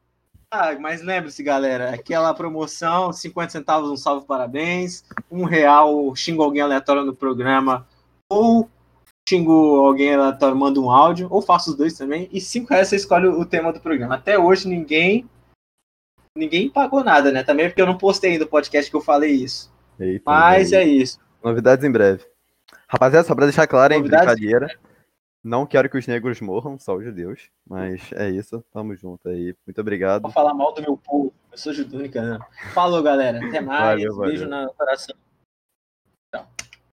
Ah, 0.51 0.74
mas 0.80 1.03
lembre-se, 1.03 1.42
galera, 1.42 1.94
aquela 1.94 2.34
promoção, 2.34 3.12
50 3.12 3.53
centavos, 3.53 3.90
um 3.90 3.96
salve, 3.96 4.26
parabéns. 4.26 5.05
Um 5.30 5.44
real, 5.44 6.14
xingo 6.16 6.42
alguém 6.42 6.62
aleatório 6.62 7.05
no 7.05 7.14
programa. 7.14 7.86
Ou 8.30 8.68
xingo 9.28 9.86
alguém 9.86 10.14
aleatório, 10.14 10.57
manda 10.57 10.80
um 10.80 10.90
áudio. 10.90 11.28
Ou 11.30 11.42
faço 11.42 11.70
os 11.70 11.76
dois 11.76 11.98
também. 11.98 12.30
E 12.32 12.40
cinco 12.40 12.70
reais 12.70 12.88
você 12.88 12.96
escolhe 12.96 13.28
o 13.28 13.44
tema 13.44 13.72
do 13.72 13.80
programa. 13.80 14.14
Até 14.14 14.38
hoje 14.38 14.66
ninguém 14.66 15.28
ninguém 16.36 16.68
pagou 16.68 17.02
nada, 17.04 17.30
né? 17.32 17.42
Também 17.42 17.68
porque 17.68 17.80
eu 17.82 17.86
não 17.86 17.98
postei 17.98 18.32
ainda 18.32 18.44
o 18.44 18.48
podcast 18.48 18.90
que 18.90 18.96
eu 18.96 19.00
falei 19.00 19.32
isso. 19.32 19.72
Eita, 19.98 20.22
Mas 20.26 20.70
velho. 20.70 20.82
é 20.82 20.92
isso. 20.92 21.18
Novidades 21.42 21.84
em 21.84 21.90
breve. 21.90 22.24
Rapaziada, 22.88 23.26
só 23.26 23.34
pra 23.34 23.46
deixar 23.46 23.66
claro, 23.66 23.92
hein, 23.92 24.00
Novidades? 24.00 24.26
brincadeira. 24.34 24.78
Não 25.42 25.64
quero 25.64 25.88
que 25.88 25.96
os 25.96 26.06
negros 26.06 26.40
morram, 26.40 26.78
só 26.78 26.96
os 26.96 27.04
judeus. 27.04 27.48
Mas 27.66 28.10
é 28.12 28.28
isso, 28.28 28.62
tamo 28.72 28.94
junto 28.94 29.28
aí. 29.28 29.54
Muito 29.66 29.80
obrigado. 29.80 30.22
Vou 30.22 30.30
falar 30.30 30.52
mal 30.52 30.74
do 30.74 30.82
meu 30.82 30.96
povo. 30.96 31.32
Eu 31.50 31.56
sou 31.58 31.72
judônica, 31.72 32.20
né? 32.20 32.38
Falou, 32.74 33.02
galera. 33.02 33.38
Até 33.46 33.60
mais. 33.60 33.80
Valeu, 34.02 34.14
valeu. 34.16 34.28
Beijo 34.30 34.46
no 34.46 34.72
coração. 34.74 35.16